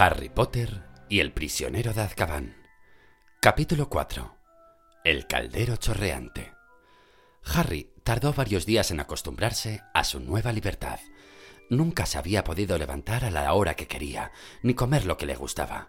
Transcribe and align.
Harry 0.00 0.28
Potter 0.28 0.84
y 1.08 1.18
el 1.18 1.32
prisionero 1.32 1.92
de 1.92 2.02
Azkaban. 2.02 2.54
Capítulo 3.40 3.88
4. 3.88 4.32
El 5.02 5.26
caldero 5.26 5.74
chorreante. 5.76 6.52
Harry 7.42 7.90
tardó 8.04 8.32
varios 8.32 8.64
días 8.64 8.92
en 8.92 9.00
acostumbrarse 9.00 9.82
a 9.92 10.04
su 10.04 10.20
nueva 10.20 10.52
libertad. 10.52 11.00
Nunca 11.68 12.06
se 12.06 12.16
había 12.16 12.44
podido 12.44 12.78
levantar 12.78 13.24
a 13.24 13.32
la 13.32 13.52
hora 13.52 13.74
que 13.74 13.88
quería, 13.88 14.30
ni 14.62 14.74
comer 14.74 15.04
lo 15.04 15.16
que 15.16 15.26
le 15.26 15.34
gustaba. 15.34 15.88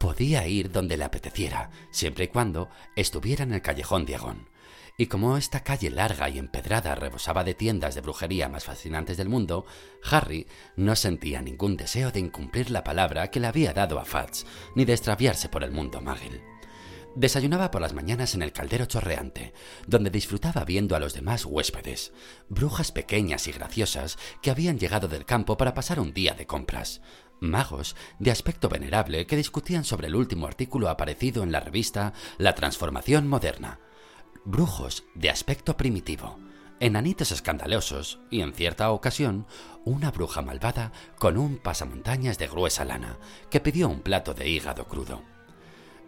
Podía 0.00 0.48
ir 0.48 0.72
donde 0.72 0.96
le 0.96 1.04
apeteciera, 1.04 1.70
siempre 1.92 2.24
y 2.24 2.28
cuando 2.28 2.70
estuviera 2.96 3.44
en 3.44 3.54
el 3.54 3.62
callejón 3.62 4.04
Diagón. 4.04 4.48
Y 4.96 5.06
como 5.06 5.36
esta 5.36 5.64
calle 5.64 5.90
larga 5.90 6.28
y 6.28 6.38
empedrada 6.38 6.94
rebosaba 6.94 7.42
de 7.42 7.54
tiendas 7.54 7.96
de 7.96 8.00
brujería 8.00 8.48
más 8.48 8.64
fascinantes 8.64 9.16
del 9.16 9.28
mundo, 9.28 9.66
Harry 10.08 10.46
no 10.76 10.94
sentía 10.94 11.42
ningún 11.42 11.76
deseo 11.76 12.12
de 12.12 12.20
incumplir 12.20 12.70
la 12.70 12.84
palabra 12.84 13.28
que 13.30 13.40
le 13.40 13.48
había 13.48 13.72
dado 13.72 13.98
a 13.98 14.04
Fats, 14.04 14.46
ni 14.76 14.84
de 14.84 14.92
extraviarse 14.92 15.48
por 15.48 15.64
el 15.64 15.72
mundo 15.72 16.00
mágil. 16.00 16.42
Desayunaba 17.16 17.72
por 17.72 17.80
las 17.80 17.92
mañanas 17.92 18.34
en 18.36 18.42
el 18.42 18.52
caldero 18.52 18.86
chorreante, 18.86 19.52
donde 19.86 20.10
disfrutaba 20.10 20.64
viendo 20.64 20.94
a 20.94 21.00
los 21.00 21.12
demás 21.12 21.44
huéspedes, 21.44 22.12
brujas 22.48 22.92
pequeñas 22.92 23.48
y 23.48 23.52
graciosas 23.52 24.16
que 24.42 24.50
habían 24.50 24.78
llegado 24.78 25.08
del 25.08 25.24
campo 25.24 25.56
para 25.56 25.74
pasar 25.74 25.98
un 25.98 26.12
día 26.12 26.34
de 26.34 26.46
compras, 26.46 27.02
magos 27.40 27.96
de 28.20 28.30
aspecto 28.30 28.68
venerable 28.68 29.26
que 29.26 29.36
discutían 29.36 29.84
sobre 29.84 30.06
el 30.06 30.14
último 30.14 30.46
artículo 30.46 30.88
aparecido 30.88 31.42
en 31.42 31.50
la 31.50 31.60
revista 31.60 32.12
La 32.38 32.54
Transformación 32.54 33.28
Moderna, 33.28 33.78
brujos 34.44 35.04
de 35.14 35.30
aspecto 35.30 35.76
primitivo, 35.76 36.38
enanitos 36.78 37.32
escandalosos 37.32 38.20
y, 38.30 38.42
en 38.42 38.52
cierta 38.52 38.90
ocasión, 38.90 39.46
una 39.84 40.10
bruja 40.10 40.42
malvada 40.42 40.92
con 41.18 41.38
un 41.38 41.58
pasamontañas 41.58 42.38
de 42.38 42.48
gruesa 42.48 42.84
lana 42.84 43.18
que 43.50 43.60
pidió 43.60 43.88
un 43.88 44.00
plato 44.00 44.34
de 44.34 44.48
hígado 44.48 44.86
crudo. 44.86 45.22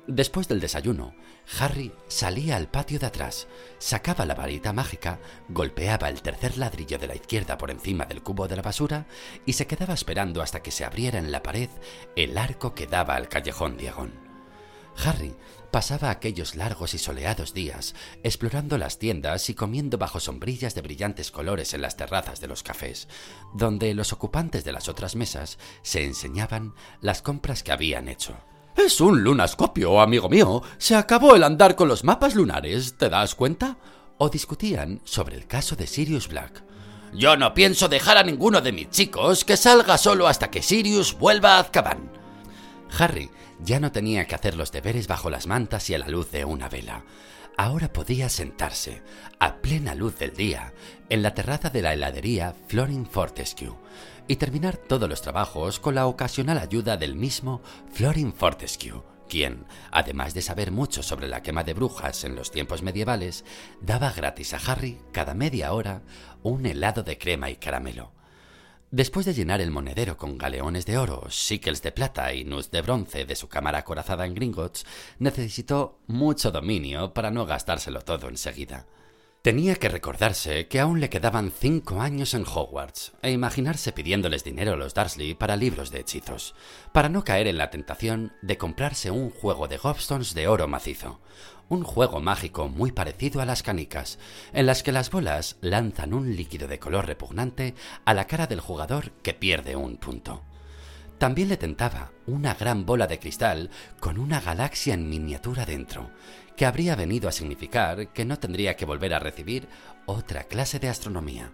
Después 0.07 0.47
del 0.47 0.61
desayuno, 0.61 1.15
Harry 1.59 1.93
salía 2.07 2.57
al 2.57 2.69
patio 2.69 2.99
de 2.99 3.07
atrás, 3.07 3.49
sacaba 3.79 4.25
la 4.25 4.35
varita 4.35 4.73
mágica, 4.73 5.19
golpeaba 5.49 6.09
el 6.09 6.23
tercer 6.23 6.59
ladrillo 6.59 6.99
de 6.99 7.09
la 7.09 7.17
izquierda 7.17 7.59
por 7.59 7.71
encima 7.71 8.05
del 8.05 8.23
cubo 8.23 8.47
de 8.47 8.57
la 8.57 8.63
basura 8.63 9.07
y 9.47 9.55
se 9.55 9.67
quedaba 9.67 9.95
esperando 9.95 10.43
hasta 10.43 10.63
que 10.63 10.71
se 10.71 10.85
abriera 10.85 11.19
en 11.19 11.33
la 11.33 11.43
pared 11.43 11.71
el 12.15 12.39
arco 12.39 12.75
que 12.75 12.87
daba 12.87 13.17
al 13.17 13.29
callejón 13.29 13.77
Diagón. 13.77 14.26
Harry 15.05 15.35
pasaba 15.71 16.11
aquellos 16.11 16.55
largos 16.55 16.95
y 16.95 16.99
soleados 16.99 17.53
días 17.53 17.95
explorando 18.23 18.79
las 18.79 18.99
tiendas 18.99 19.51
y 19.51 19.55
comiendo 19.55 19.99
bajo 19.99 20.21
sombrillas 20.21 20.75
de 20.75 20.83
brillantes 20.83 21.31
colores 21.31 21.75
en 21.75 21.83
las 21.83 21.97
terrazas 21.97 22.41
de 22.41 22.49
los 22.49 22.63
cafés, 22.63 23.09
donde 23.55 23.93
los 23.95 24.13
ocupantes 24.13 24.65
de 24.65 24.73
las 24.73 24.89
otras 24.89 25.17
mesas 25.17 25.59
se 25.83 26.05
enseñaban 26.05 26.75
las 27.01 27.23
compras 27.23 27.63
que 27.63 27.73
habían 27.73 28.09
hecho. 28.09 28.37
Es 28.77 29.01
un 29.01 29.23
lunascopio, 29.23 30.01
amigo 30.01 30.29
mío. 30.29 30.63
Se 30.79 30.95
acabó 30.95 31.35
el 31.35 31.45
andar 31.45 31.77
con 31.77 31.89
los 31.89 32.05
mapas 32.05 32.35
lunares, 32.35 32.97
¿te 32.99 33.09
das 33.09 33.35
cuenta? 33.35 33.79
O 34.19 34.29
discutían 34.29 35.01
sobre 35.05 35.37
el 35.37 35.47
caso 35.47 35.77
de 35.77 35.87
Sirius 35.87 36.29
Black. 36.29 36.63
Yo 37.15 37.37
no 37.37 37.55
pienso 37.55 37.89
dejar 37.89 38.19
a 38.19 38.23
ninguno 38.23 38.61
de 38.61 38.73
mis 38.73 38.91
chicos 38.91 39.45
que 39.45 39.57
salga 39.57 39.97
solo 39.97 40.29
hasta 40.29 40.51
que 40.51 40.63
Sirius 40.63 41.19
vuelva 41.19 41.57
a 41.57 41.61
Azkaban. 41.61 42.11
Harry 42.99 43.31
ya 43.61 43.81
no 43.81 43.93
tenía 43.93 44.27
que 44.27 44.35
hacer 44.35 44.57
los 44.57 44.73
deberes 44.73 45.09
bajo 45.09 45.31
las 45.31 45.47
mantas 45.47 45.89
y 45.91 45.95
a 45.95 45.99
la 45.99 46.09
luz 46.09 46.31
de 46.31 46.45
una 46.45 46.69
vela. 46.69 47.05
Ahora 47.59 47.93
podía 47.93 48.29
sentarse, 48.29 49.03
a 49.39 49.57
plena 49.63 49.95
luz 49.95 50.19
del 50.19 50.35
día, 50.35 50.75
en 51.09 51.23
la 51.23 51.33
terraza 51.33 51.71
de 51.71 51.81
la 51.81 51.95
heladería 51.95 52.55
Florin 52.69 53.07
Fortescue 53.07 53.75
y 54.29 54.37
terminar 54.37 54.77
todos 54.77 55.09
los 55.09 55.23
trabajos 55.23 55.81
con 55.81 55.95
la 55.95 56.07
ocasional 56.07 56.59
ayuda 56.59 56.99
del 56.99 57.15
mismo 57.15 57.63
Florin 57.93 58.35
Fortescue, 58.35 59.03
quien, 59.29 59.67
además 59.91 60.35
de 60.35 60.43
saber 60.43 60.71
mucho 60.71 61.03
sobre 61.03 61.29
la 61.29 61.43
quema 61.43 61.65
de 61.65 61.75
brujas 61.75 62.25
en 62.25 62.37
los 62.37 62.51
tiempos 62.51 62.83
medievales, 62.83 63.45
daba 63.81 64.13
gratis 64.13 64.53
a 64.53 64.59
Harry 64.59 64.99
cada 65.13 65.33
media 65.35 65.73
hora 65.73 66.03
un 66.43 66.67
helado 66.67 67.03
de 67.03 67.17
crema 67.17 67.51
y 67.51 67.57
caramelo. 67.57 68.16
Después 68.93 69.27
de 69.27 69.35
llenar 69.35 69.61
el 69.61 69.73
monedero 69.73 70.17
con 70.17 70.39
galeones 70.39 70.87
de 70.87 70.97
oro, 70.97 71.27
sickles 71.29 71.83
de 71.83 71.91
plata 71.91 72.33
y 72.33 72.45
nus 72.45 72.71
de 72.71 72.83
bronce 72.83 73.25
de 73.25 73.35
su 73.35 73.49
cámara 73.49 73.79
acorazada 73.79 74.25
en 74.25 74.35
Gringotts, 74.35 74.87
necesitó 75.19 75.99
mucho 76.07 76.53
dominio 76.53 77.13
para 77.13 77.33
no 77.33 77.47
gastárselo 77.47 78.03
todo 78.03 78.29
enseguida. 78.29 78.87
Tenía 79.43 79.75
que 79.77 79.89
recordarse 79.89 80.69
que 80.69 80.81
aún 80.81 81.01
le 81.01 81.11
quedaban 81.11 81.53
cinco 81.57 82.01
años 82.01 82.35
en 82.35 82.45
Hogwarts 82.45 83.13
e 83.23 83.31
imaginarse 83.33 83.93
pidiéndoles 83.93 84.45
dinero 84.45 84.73
a 84.73 84.77
los 84.77 84.95
Dursley 84.95 85.35
para 85.35 85.57
libros 85.57 85.91
de 85.91 86.01
hechizos, 86.01 86.55
para 86.93 87.09
no 87.09 87.25
caer 87.25 87.49
en 87.49 87.59
la 87.59 87.71
tentación 87.71 88.33
de 88.43 88.59
comprarse 88.59 89.11
un 89.11 89.31
juego 89.31 89.69
de 89.69 89.79
gobstones 89.79 90.35
de 90.35 90.49
oro 90.49 90.67
macizo, 90.69 91.21
un 91.69 91.83
juego 91.83 92.21
mágico 92.21 92.69
muy 92.69 92.93
parecido 92.93 93.41
a 93.41 93.45
las 93.45 93.63
canicas, 93.63 94.19
en 94.53 94.67
las 94.67 94.83
que 94.83 94.93
las 94.93 95.11
bolas 95.11 95.57
lanzan 95.61 96.15
un 96.15 96.37
líquido 96.37 96.69
de 96.69 96.79
color 96.79 97.07
repugnante 97.07 97.75
a 98.05 98.15
la 98.15 98.27
cara 98.27 98.47
del 98.47 98.61
jugador 98.61 99.13
que 99.23 99.35
pierde 99.35 99.77
un 99.77 99.97
punto. 99.97 100.43
También 101.19 101.49
le 101.49 101.57
tentaba 101.57 102.13
una 102.27 102.55
gran 102.55 102.85
bola 102.85 103.07
de 103.07 103.19
cristal 103.19 103.71
con 104.01 104.19
una 104.19 104.41
galaxia 104.41 104.95
en 104.95 105.09
miniatura 105.09 105.65
dentro, 105.65 106.11
que 106.57 106.67
habría 106.67 106.95
venido 106.95 107.29
a 107.29 107.33
significar 107.33 108.13
que 108.13 108.25
no 108.25 108.39
tendría 108.39 108.77
que 108.77 108.85
volver 108.85 109.15
a 109.15 109.19
recibir 109.19 109.69
otra 110.07 110.45
clase 110.45 110.79
de 110.79 110.89
astronomía. 110.89 111.53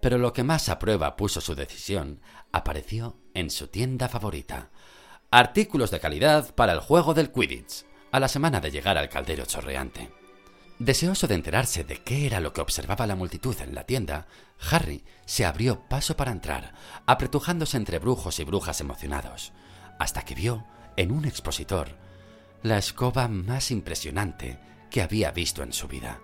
Pero 0.00 0.18
lo 0.18 0.32
que 0.32 0.44
más 0.44 0.68
a 0.68 0.78
prueba 0.78 1.16
puso 1.16 1.40
su 1.40 1.54
decisión 1.54 2.20
apareció 2.52 3.18
en 3.34 3.50
su 3.50 3.68
tienda 3.68 4.08
favorita. 4.08 4.70
Artículos 5.30 5.90
de 5.90 6.00
calidad 6.00 6.54
para 6.54 6.72
el 6.72 6.80
juego 6.80 7.12
del 7.12 7.32
Quidditch, 7.32 7.84
a 8.16 8.20
la 8.20 8.28
semana 8.28 8.60
de 8.60 8.70
llegar 8.70 8.96
al 8.96 9.10
caldero 9.10 9.44
chorreante. 9.44 10.10
Deseoso 10.78 11.26
de 11.26 11.34
enterarse 11.34 11.84
de 11.84 11.98
qué 11.98 12.24
era 12.24 12.40
lo 12.40 12.54
que 12.54 12.62
observaba 12.62 13.06
la 13.06 13.14
multitud 13.14 13.54
en 13.60 13.74
la 13.74 13.84
tienda, 13.84 14.26
Harry 14.70 15.04
se 15.26 15.44
abrió 15.44 15.80
paso 15.86 16.16
para 16.16 16.32
entrar, 16.32 16.72
apretujándose 17.04 17.76
entre 17.76 17.98
brujos 17.98 18.40
y 18.40 18.44
brujas 18.44 18.80
emocionados, 18.80 19.52
hasta 19.98 20.22
que 20.22 20.34
vio, 20.34 20.64
en 20.96 21.12
un 21.12 21.26
expositor, 21.26 21.90
la 22.62 22.78
escoba 22.78 23.28
más 23.28 23.70
impresionante 23.70 24.58
que 24.90 25.02
había 25.02 25.30
visto 25.30 25.62
en 25.62 25.74
su 25.74 25.86
vida. 25.86 26.18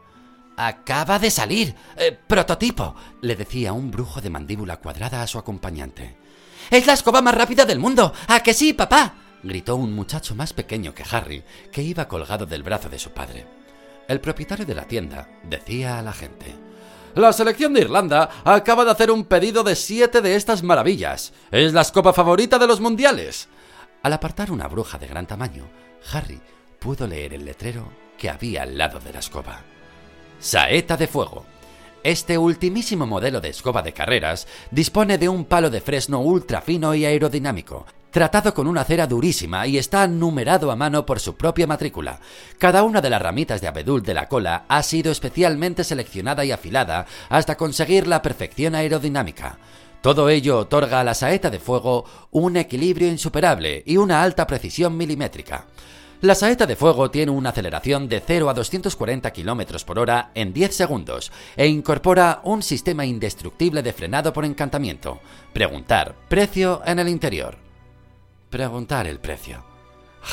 Acaba 0.57 1.19
de 1.19 1.31
salir. 1.31 1.75
Eh, 1.99 2.19
prototipo, 2.27 2.95
le 3.21 3.37
decía 3.37 3.75
un 3.75 3.91
brujo 3.91 4.23
de 4.23 4.31
mandíbula 4.31 4.79
cuadrada 4.79 5.21
a 5.21 5.27
su 5.27 5.39
acompañante. 5.39 6.17
Es 6.71 6.87
la 6.87 6.95
escoba 6.95 7.21
más 7.21 7.35
rápida 7.35 7.67
del 7.67 7.79
mundo. 7.79 8.15
¿A 8.29 8.41
que 8.41 8.55
sí, 8.55 8.73
papá? 8.73 9.22
Gritó 9.43 9.77
un 9.77 9.95
muchacho 9.95 10.35
más 10.35 10.53
pequeño 10.53 10.95
que 10.95 11.05
Harry, 11.11 11.43
que 11.71 11.83
iba 11.83 12.09
colgado 12.09 12.47
del 12.47 12.63
brazo 12.63 12.89
de 12.89 12.99
su 12.99 13.11
padre. 13.11 13.47
El 14.09 14.21
propietario 14.21 14.67
de 14.67 14.75
la 14.75 14.87
tienda 14.87 15.29
decía 15.45 15.99
a 15.99 16.03
la 16.03 16.13
gente, 16.13 16.55
La 17.15 17.33
selección 17.33 17.75
de 17.75 17.83
Irlanda 17.83 18.31
acaba 18.45 18.85
de 18.85 18.91
hacer 18.91 19.11
un 19.11 19.25
pedido 19.25 19.63
de 19.63 19.77
siete 19.77 20.21
de 20.21 20.35
estas 20.35 20.63
maravillas. 20.63 21.33
Es 21.51 21.73
la 21.73 21.83
escoba 21.83 22.13
favorita 22.13 22.59
de 22.59 22.67
los 22.67 22.81
mundiales. 22.81 23.49
Al 24.03 24.13
apartar 24.15 24.51
una 24.51 24.67
bruja 24.67 24.99
de 24.99 25.07
gran 25.07 25.27
tamaño, 25.27 25.69
Harry 26.13 26.41
pudo 26.79 27.07
leer 27.07 27.35
el 27.35 27.45
letrero 27.45 27.89
que 28.19 28.31
había 28.31 28.63
al 28.63 28.77
lado 28.77 28.99
de 28.99 29.13
la 29.13 29.21
escoba. 29.21 29.61
Saeta 30.41 30.97
de 30.97 31.07
fuego. 31.07 31.45
Este 32.05 32.37
ultimísimo 32.37 33.07
modelo 33.07 33.41
de 33.41 33.51
escoba 33.51 33.81
de 33.81 33.93
carreras 33.93 34.49
dispone 34.73 35.19
de 35.19 35.29
un 35.29 35.45
palo 35.45 35.71
de 35.71 35.81
fresno 35.81 36.19
ultra 36.21 36.61
fino 36.61 36.97
y 36.97 37.05
aerodinámico, 37.05 37.87
tratado 38.11 38.53
con 38.55 38.67
una 38.67 38.83
cera 38.83 39.07
durísima 39.07 39.69
y 39.69 39.79
está 39.79 40.09
numerado 40.09 40.73
a 40.73 40.77
mano 40.77 41.07
por 41.07 41.21
su 41.21 41.37
propia 41.37 41.69
matrícula. 41.69 42.19
Cada 42.59 42.83
una 42.83 43.01
de 43.01 43.09
las 43.09 43.23
ramitas 43.23 43.61
de 43.61 43.69
abedul 43.69 44.03
de 44.03 44.15
la 44.15 44.27
cola 44.27 44.65
ha 44.67 44.83
sido 44.83 45.13
especialmente 45.13 45.85
seleccionada 45.85 46.45
y 46.45 46.51
afilada 46.51 47.07
hasta 47.29 47.57
conseguir 47.57 48.09
la 48.09 48.21
perfección 48.21 48.75
aerodinámica. 48.75 49.59
Todo 50.01 50.29
ello 50.29 50.59
otorga 50.59 50.99
a 50.99 51.05
la 51.05 51.15
saeta 51.15 51.51
de 51.51 51.61
fuego 51.61 52.05
un 52.33 52.57
equilibrio 52.57 53.07
insuperable 53.07 53.85
y 53.87 53.97
una 53.97 54.25
alta 54.25 54.49
precisión 54.49 54.97
milimétrica. 54.97 55.67
La 56.23 56.35
saeta 56.35 56.67
de 56.67 56.77
fuego 56.77 57.11
tiene 57.11 57.33
una 57.33 57.51
aceleración 57.51 58.09
de 58.09 58.23
0 58.25 58.49
a 58.49 58.55
240 58.55 59.31
km 59.33 59.85
por 59.85 59.99
hora 59.99 60.31
en 60.35 60.53
10 60.53 60.75
segundos 60.75 61.33
e 61.57 61.67
incorpora 61.67 62.41
un 62.45 62.63
sistema 62.63 63.05
indestructible 63.05 63.83
de 63.83 63.93
frenado 63.93 64.33
por 64.33 64.45
encantamiento. 64.45 65.21
Preguntar 65.53 66.15
precio 66.29 66.81
en 66.87 67.01
el 67.01 67.09
interior 67.09 67.63
preguntar 68.53 69.07
el 69.07 69.19
precio. 69.19 69.65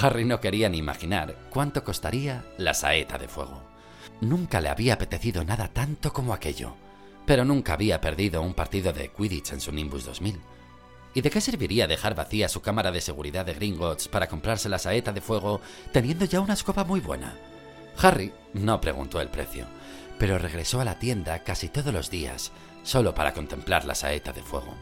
Harry 0.02 0.26
no 0.26 0.42
quería 0.42 0.68
ni 0.68 0.78
imaginar 0.78 1.38
cuánto 1.50 1.86
costaría 1.86 2.44
la 2.58 2.74
saeta 2.74 3.18
de 3.18 3.30
fuego. 3.30 3.64
Nunca 4.20 4.60
le 4.60 4.68
había 4.68 4.96
apetecido 4.96 5.46
nada 5.46 5.70
tanto 5.70 6.12
como 6.12 6.34
aquello, 6.34 6.74
pero 7.26 7.46
nunca 7.46 7.74
había 7.74 8.02
perdido 8.02 8.42
un 8.42 8.54
partido 8.54 8.92
de 8.92 9.10
Quidditch 9.10 9.54
en 9.54 9.62
su 9.62 9.72
Nimbus 9.72 10.04
2000. 10.04 10.38
¿Y 11.14 11.22
de 11.22 11.30
qué 11.30 11.42
serviría 11.42 11.88
dejar 11.88 12.16
vacía 12.16 12.50
su 12.50 12.62
cámara 12.62 12.92
de 12.92 13.02
seguridad 13.02 13.46
de 13.46 13.54
Gringotts 13.54 14.08
para 14.08 14.28
comprarse 14.28 14.70
la 14.70 14.80
saeta 14.80 15.12
de 15.12 15.22
fuego 15.22 15.62
teniendo 15.92 16.26
ya 16.26 16.40
una 16.40 16.54
escoba 16.54 16.84
muy 16.84 17.00
buena? 17.00 17.36
Harry 17.98 18.32
no 18.54 18.80
preguntó 18.80 19.20
el 19.20 19.30
precio, 19.30 19.66
pero 20.18 20.38
regresó 20.38 20.80
a 20.80 20.86
la 20.86 21.00
tienda 21.00 21.44
casi 21.44 21.68
todos 21.68 21.94
los 21.94 22.10
días, 22.10 22.52
solo 22.84 23.16
para 23.16 23.34
contemplar 23.34 23.86
la 23.86 23.96
saeta 23.96 24.32
de 24.32 24.44
fuego. 24.44 24.76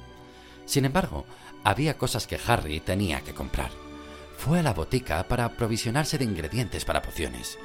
Sin 0.65 0.83
embargo, 0.85 1.25
había 1.63 1.97
cosas 1.97 2.27
que 2.27 2.39
Harry 2.45 2.79
tenía 2.81 3.21
que 3.21 3.33
comprar. 3.33 3.71
Fue 4.37 4.59
a 4.59 4.63
la 4.63 4.73
botica 4.73 5.27
para 5.27 5.45
aprovisionarse 5.45 6.17
de 6.17 6.25
ingredientes 6.25 6.85
para 6.85 7.01
pociones, 7.01 7.57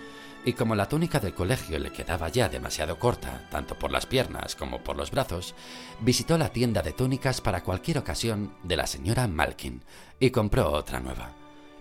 y 0.44 0.54
como 0.54 0.74
la 0.74 0.88
túnica 0.88 1.20
del 1.20 1.34
colegio 1.34 1.78
le 1.78 1.92
quedaba 1.92 2.28
ya 2.28 2.48
demasiado 2.48 2.98
corta, 2.98 3.46
tanto 3.50 3.78
por 3.78 3.92
las 3.92 4.06
piernas 4.06 4.56
como 4.56 4.82
por 4.82 4.96
los 4.96 5.10
brazos, 5.10 5.54
visitó 6.00 6.36
la 6.36 6.48
tienda 6.48 6.82
de 6.82 6.92
túnicas 6.92 7.40
para 7.40 7.62
cualquier 7.62 7.98
ocasión 7.98 8.54
de 8.62 8.76
la 8.76 8.86
señora 8.86 9.28
Malkin 9.28 9.82
y 10.18 10.30
compró 10.30 10.72
otra 10.72 11.00
nueva. 11.00 11.32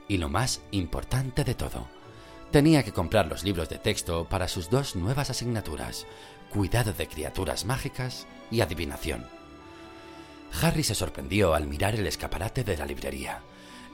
Y 0.07 0.17
lo 0.17 0.29
más 0.29 0.61
importante 0.71 1.43
de 1.43 1.55
todo, 1.55 1.87
tenía 2.51 2.83
que 2.83 2.91
comprar 2.91 3.27
los 3.27 3.43
libros 3.43 3.69
de 3.69 3.79
texto 3.79 4.27
para 4.29 4.47
sus 4.47 4.69
dos 4.69 4.95
nuevas 4.95 5.29
asignaturas, 5.29 6.05
cuidado 6.51 6.93
de 6.93 7.07
criaturas 7.07 7.65
mágicas 7.65 8.27
y 8.51 8.61
adivinación. 8.61 9.25
Harry 10.61 10.83
se 10.83 10.95
sorprendió 10.95 11.53
al 11.55 11.65
mirar 11.65 11.95
el 11.95 12.05
escaparate 12.05 12.63
de 12.63 12.77
la 12.77 12.85
librería. 12.85 13.41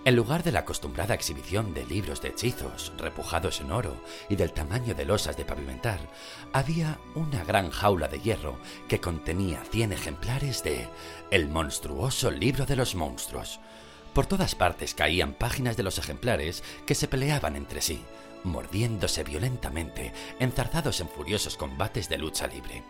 En 0.06 0.16
lugar 0.16 0.44
de 0.44 0.54
la 0.54 0.60
acostumbrada 0.60 1.14
exhibición 1.14 1.74
de 1.74 1.86
libros 1.86 2.22
de 2.22 2.30
hechizos 2.30 2.94
repujados 2.98 3.60
en 3.60 3.72
oro 3.72 3.98
y 4.30 4.38
del 4.38 4.54
tamaño 4.54 4.96
de 4.96 5.04
losas 5.04 5.36
de 5.36 5.44
pavimentar, 5.44 6.00
había 6.54 6.98
una 7.14 7.44
gran 7.44 7.72
jaula 7.72 8.08
de 8.08 8.22
hierro 8.22 8.58
que 8.88 9.02
contenía 9.02 9.64
100 9.70 9.92
ejemplares 9.92 10.64
de 10.64 10.88
El 11.30 11.50
monstruoso 11.50 12.32
libro 12.32 12.66
de 12.66 12.78
los 12.78 12.96
monstruos. 12.96 13.60
Por 14.14 14.26
todas 14.26 14.56
partes 14.56 14.94
caían 14.94 15.34
páginas 15.34 15.76
de 15.76 15.84
los 15.84 15.98
ejemplares 15.98 16.64
que 16.86 16.96
se 16.96 17.10
peleaban 17.10 17.58
entre 17.58 17.82
sí, 17.82 18.02
mordiéndose 18.46 19.24
violentamente, 19.24 20.14
enzarzados 20.40 21.02
en 21.02 21.10
furiosos 21.10 21.58
combates 21.58 22.08
de 22.08 22.18
lucha 22.18 22.48
libre. 22.48 22.82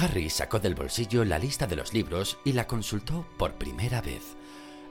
Harry 0.00 0.30
sacó 0.30 0.58
del 0.58 0.74
bolsillo 0.74 1.24
la 1.24 1.38
lista 1.38 1.66
de 1.66 1.76
los 1.76 1.92
libros 1.92 2.38
y 2.44 2.52
la 2.52 2.66
consultó 2.66 3.26
por 3.36 3.54
primera 3.54 4.00
vez. 4.00 4.22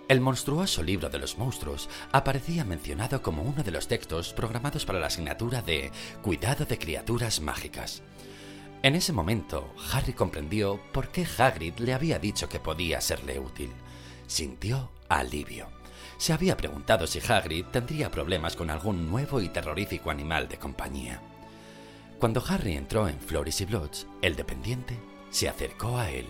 El 0.09 0.19
monstruoso 0.19 0.83
libro 0.83 1.09
de 1.09 1.17
los 1.17 1.38
monstruos 1.38 1.89
aparecía 2.11 2.65
mencionado 2.65 3.21
como 3.21 3.41
uno 3.41 3.63
de 3.63 3.71
los 3.71 3.88
textos 3.88 4.33
programados 4.33 4.85
para 4.85 5.00
la 5.00 5.07
asignatura 5.07 5.61
de 5.61 5.91
Cuidado 6.21 6.65
de 6.65 6.77
criaturas 6.77 7.39
mágicas. 7.39 8.03
En 8.81 8.95
ese 8.95 9.13
momento, 9.13 9.73
Harry 9.94 10.11
comprendió 10.11 10.77
por 10.91 11.07
qué 11.07 11.25
Hagrid 11.38 11.77
le 11.77 11.94
había 11.94 12.19
dicho 12.19 12.50
que 12.50 12.59
podía 12.59 13.00
serle 13.00 13.39
útil. 13.39 13.71
Sintió 14.27 14.91
alivio. 15.07 15.69
Se 16.17 16.33
había 16.33 16.57
preguntado 16.57 17.07
si 17.07 17.19
Hagrid 17.19 17.65
tendría 17.67 18.11
problemas 18.11 18.57
con 18.57 18.69
algún 18.69 19.09
nuevo 19.09 19.39
y 19.39 19.47
terrorífico 19.47 20.11
animal 20.11 20.50
de 20.50 20.57
compañía. 20.57 21.21
Cuando 22.19 22.44
Harry 22.45 22.75
entró 22.75 23.07
en 23.07 23.19
Floris 23.21 23.61
y 23.61 23.65
Bloods, 23.65 24.05
el 24.21 24.35
dependiente 24.35 25.00
se 25.29 25.47
acercó 25.47 25.97
a 25.97 26.11
él. 26.11 26.27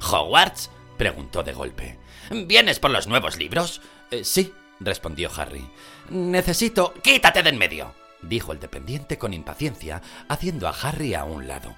¿Hogwarts? 0.00 0.70
Preguntó 1.00 1.42
de 1.42 1.54
golpe. 1.54 1.96
¿Vienes 2.30 2.78
por 2.78 2.90
los 2.90 3.06
nuevos 3.06 3.38
libros? 3.38 3.80
Eh, 4.10 4.22
sí, 4.22 4.52
respondió 4.80 5.30
Harry. 5.34 5.66
Necesito... 6.10 6.92
Quítate 7.02 7.42
de 7.42 7.48
en 7.48 7.56
medio, 7.56 7.94
dijo 8.20 8.52
el 8.52 8.60
dependiente 8.60 9.16
con 9.16 9.32
impaciencia, 9.32 10.02
haciendo 10.28 10.68
a 10.68 10.72
Harry 10.72 11.14
a 11.14 11.24
un 11.24 11.48
lado. 11.48 11.74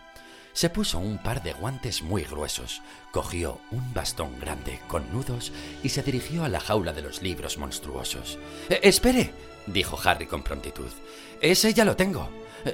Se 0.52 0.68
puso 0.68 0.98
un 0.98 1.18
par 1.18 1.42
de 1.42 1.54
guantes 1.54 2.02
muy 2.02 2.24
gruesos, 2.24 2.82
cogió 3.10 3.60
un 3.70 3.94
bastón 3.94 4.38
grande 4.38 4.78
con 4.86 5.10
nudos 5.12 5.52
y 5.82 5.88
se 5.88 6.02
dirigió 6.02 6.44
a 6.44 6.48
la 6.48 6.60
jaula 6.60 6.92
de 6.92 7.02
los 7.02 7.22
libros 7.22 7.56
monstruosos. 7.56 8.38
Eh, 8.68 8.80
espere, 8.82 9.32
dijo 9.66 9.98
Harry 10.04 10.26
con 10.26 10.42
prontitud. 10.42 10.90
Ese 11.40 11.72
ya 11.72 11.84
lo 11.84 11.96
tengo. 11.96 12.28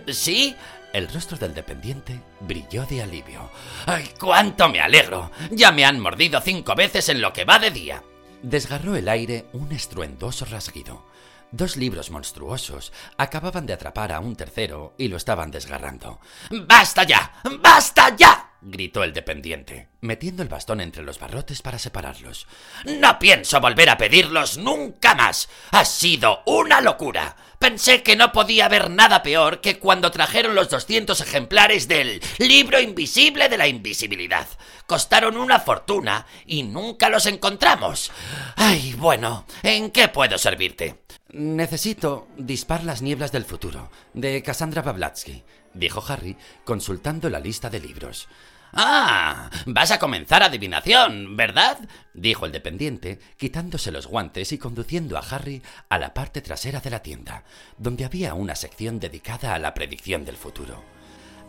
¿Sí? 0.09 0.57
El 0.93 1.09
rostro 1.09 1.37
del 1.37 1.55
dependiente 1.55 2.21
brilló 2.41 2.85
de 2.87 3.03
alivio. 3.03 3.51
¡Ay, 3.87 4.11
cuánto 4.19 4.69
me 4.69 4.81
alegro! 4.81 5.31
Ya 5.51 5.71
me 5.71 5.85
han 5.85 6.01
mordido 6.01 6.41
cinco 6.41 6.75
veces 6.75 7.09
en 7.09 7.21
lo 7.21 7.33
que 7.33 7.45
va 7.45 7.59
de 7.59 7.71
día. 7.71 8.03
Desgarró 8.43 8.97
el 8.97 9.09
aire 9.09 9.47
un 9.53 9.73
estruendoso 9.73 10.45
rasguido. 10.47 11.05
Dos 11.50 11.79
libros 11.79 12.11
monstruosos 12.11 12.93
acababan 13.17 13.65
de 13.65 13.73
atrapar 13.73 14.12
a 14.12 14.21
un 14.21 14.37
tercero 14.37 14.95
y 14.99 15.09
lo 15.09 15.17
estaban 15.17 15.50
desgarrando. 15.50 16.21
¡Basta 16.50 17.05
ya! 17.05 17.41
¡Basta 17.61 18.15
ya! 18.15 18.45
gritó 18.61 19.03
el 19.03 19.15
dependiente, 19.15 19.89
metiendo 20.00 20.43
el 20.43 20.49
bastón 20.49 20.81
entre 20.81 21.05
los 21.05 21.19
barrotes 21.19 21.62
para 21.62 21.79
separarlos. 21.79 22.47
No 22.85 23.19
pienso 23.19 23.61
volver 23.61 23.89
a 23.89 23.97
pedirlos 23.97 24.59
nunca 24.59 25.15
más. 25.15 25.49
Ha 25.71 25.85
sido 25.85 26.43
una 26.45 26.81
locura. 26.81 27.37
Pensé 27.59 28.03
que 28.03 28.17
no 28.17 28.31
podía 28.31 28.67
haber 28.67 28.91
nada 28.91 29.23
peor 29.23 29.61
que 29.61 29.79
cuando 29.79 30.11
trajeron 30.11 30.55
los 30.55 30.69
200 30.69 31.21
ejemplares 31.21 31.89
del 31.89 32.21
libro 32.39 32.81
invisible 32.81 33.49
de 33.49 33.59
la 33.59 33.69
invisibilidad. 33.69 34.47
Costaron 34.87 35.37
una 35.37 35.61
fortuna 35.61 36.27
y 36.44 36.62
nunca 36.62 37.09
los 37.09 37.27
encontramos. 37.27 38.11
Ay, 38.56 38.94
bueno, 38.99 39.47
¿en 39.62 39.91
qué 39.91 40.09
puedo 40.09 40.37
servirte? 40.37 41.07
Necesito 41.31 42.27
Dispar 42.39 42.85
las 42.85 43.03
nieblas 43.03 43.33
del 43.33 43.45
futuro, 43.45 43.91
de 44.15 44.43
Cassandra 44.43 44.81
Bablatsky, 44.81 45.45
dijo 45.75 46.03
Harry, 46.09 46.39
consultando 46.65 47.29
la 47.29 47.39
lista 47.39 47.69
de 47.69 47.81
libros. 47.81 48.29
Ah, 48.73 49.51
vas 49.67 49.91
a 49.91 49.99
comenzar 49.99 50.43
adivinación, 50.43 51.37
¿verdad? 51.37 51.79
dijo 52.15 52.47
el 52.47 52.53
dependiente, 52.53 53.19
quitándose 53.37 53.91
los 53.91 54.07
guantes 54.07 54.53
y 54.53 54.59
conduciendo 54.59 55.19
a 55.19 55.21
Harry 55.21 55.63
a 55.91 55.99
la 55.99 56.15
parte 56.15 56.41
trasera 56.41 56.81
de 56.81 56.91
la 56.91 57.03
tienda, 57.03 57.45
donde 57.77 58.07
había 58.07 58.33
una 58.33 58.55
sección 58.55 58.99
dedicada 58.99 59.55
a 59.55 59.59
la 59.59 59.75
predicción 59.75 60.25
del 60.25 60.37
futuro. 60.37 60.83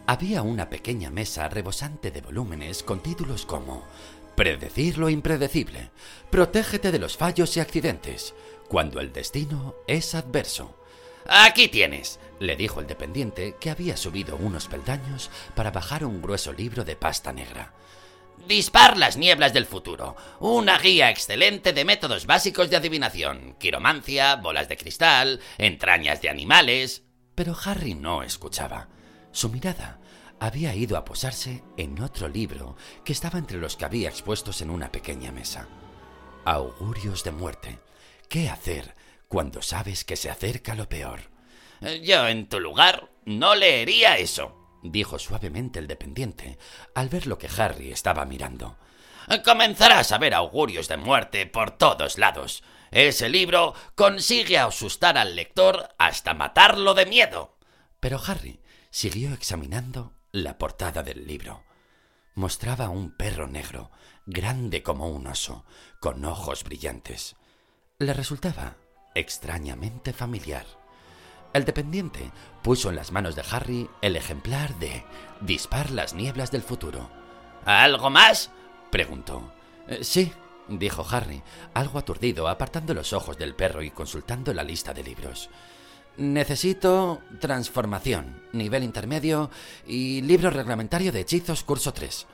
Había 0.07 0.41
una 0.41 0.69
pequeña 0.69 1.09
mesa 1.09 1.47
rebosante 1.47 2.11
de 2.11 2.19
volúmenes 2.19 2.83
con 2.83 3.01
títulos 3.01 3.45
como 3.45 3.85
Predecir 4.35 4.97
lo 4.97 5.09
impredecible, 5.09 5.91
Protégete 6.29 6.91
de 6.91 6.99
los 6.99 7.15
fallos 7.15 7.55
y 7.57 7.59
accidentes, 7.59 8.33
cuando 8.69 9.01
el 9.01 9.11
destino 9.11 9.75
es 9.87 10.15
adverso. 10.15 10.75
Aquí 11.25 11.67
tienes, 11.67 12.19
le 12.39 12.55
dijo 12.55 12.79
el 12.79 12.87
dependiente 12.87 13.57
que 13.59 13.69
había 13.69 13.97
subido 13.97 14.37
unos 14.37 14.67
peldaños 14.67 15.29
para 15.55 15.71
bajar 15.71 16.05
un 16.05 16.21
grueso 16.21 16.53
libro 16.53 16.85
de 16.85 16.95
pasta 16.95 17.33
negra. 17.33 17.73
Dispar 18.47 18.97
las 18.97 19.17
nieblas 19.17 19.53
del 19.53 19.65
futuro. 19.65 20.15
Una 20.39 20.79
guía 20.79 21.09
excelente 21.09 21.73
de 21.73 21.83
métodos 21.83 22.25
básicos 22.25 22.69
de 22.69 22.77
adivinación. 22.77 23.55
Quiromancia, 23.59 24.37
bolas 24.37 24.69
de 24.69 24.77
cristal, 24.77 25.41
entrañas 25.57 26.21
de 26.21 26.29
animales. 26.29 27.03
Pero 27.35 27.55
Harry 27.65 27.95
no 27.95 28.23
escuchaba. 28.23 28.87
Su 29.31 29.49
mirada 29.49 29.99
había 30.39 30.73
ido 30.73 30.97
a 30.97 31.03
posarse 31.03 31.63
en 31.75 32.01
otro 32.01 32.29
libro 32.29 32.77
que 33.03 33.11
estaba 33.11 33.39
entre 33.39 33.57
los 33.57 33.75
que 33.75 33.85
había 33.85 34.09
expuestos 34.09 34.61
en 34.61 34.69
una 34.69 34.91
pequeña 34.91 35.31
mesa. 35.31 35.67
Augurios 36.45 37.23
de 37.23 37.31
muerte. 37.31 37.79
¿Qué 38.29 38.47
hacer 38.47 38.95
cuando 39.27 39.63
sabes 39.63 40.05
que 40.05 40.15
se 40.15 40.29
acerca 40.29 40.75
lo 40.75 40.87
peor? 40.87 41.31
Yo 42.03 42.27
en 42.27 42.47
tu 42.47 42.59
lugar 42.59 43.09
no 43.25 43.55
leería 43.55 44.17
eso, 44.17 44.77
dijo 44.83 45.17
suavemente 45.17 45.79
el 45.79 45.87
dependiente, 45.87 46.59
al 46.93 47.09
ver 47.09 47.25
lo 47.25 47.39
que 47.39 47.49
Harry 47.57 47.91
estaba 47.91 48.25
mirando. 48.25 48.77
Comenzarás 49.43 50.11
a 50.11 50.19
ver 50.19 50.35
augurios 50.35 50.87
de 50.87 50.97
muerte 50.97 51.47
por 51.47 51.71
todos 51.71 52.19
lados. 52.19 52.63
Ese 52.91 53.29
libro 53.29 53.73
consigue 53.95 54.59
asustar 54.59 55.17
al 55.17 55.35
lector 55.35 55.89
hasta 55.97 56.35
matarlo 56.35 56.93
de 56.93 57.07
miedo. 57.07 57.57
Pero 57.99 58.21
Harry 58.27 58.59
siguió 58.91 59.33
examinando 59.33 60.13
la 60.31 60.59
portada 60.59 61.01
del 61.01 61.25
libro. 61.25 61.63
Mostraba 62.35 62.89
un 62.89 63.09
perro 63.09 63.47
negro, 63.47 63.89
grande 64.27 64.83
como 64.83 65.09
un 65.09 65.25
oso, 65.25 65.65
con 65.99 66.23
ojos 66.25 66.63
brillantes. 66.63 67.35
Le 68.01 68.13
resultaba 68.13 68.77
extrañamente 69.13 70.13
familiar. 70.13 70.65
El 71.51 71.65
dependiente 71.65 72.31
puso 72.63 72.89
en 72.89 72.95
las 72.95 73.11
manos 73.11 73.35
de 73.35 73.43
Harry 73.51 73.89
el 74.01 74.15
ejemplar 74.15 74.73
de 74.79 75.03
Dispar 75.41 75.91
las 75.91 76.13
nieblas 76.13 76.49
del 76.49 76.61
futuro. 76.61 77.09
¿Algo 77.65 78.09
más? 78.09 78.51
preguntó. 78.89 79.51
Eh, 79.89 80.05
sí, 80.05 80.31
dijo 80.69 81.05
Harry, 81.11 81.43
algo 81.73 81.99
aturdido, 81.99 82.47
apartando 82.47 82.93
los 82.93 83.11
ojos 83.11 83.37
del 83.37 83.53
perro 83.53 83.83
y 83.83 83.91
consultando 83.91 84.53
la 84.53 84.63
lista 84.63 84.93
de 84.93 85.03
libros. 85.03 85.49
Necesito 86.15 87.19
transformación, 87.41 88.43
nivel 88.53 88.85
intermedio 88.85 89.51
y 89.85 90.21
libro 90.21 90.51
reglamentario 90.51 91.11
de 91.11 91.19
hechizos 91.19 91.65
curso 91.65 91.91
3. 91.91 92.27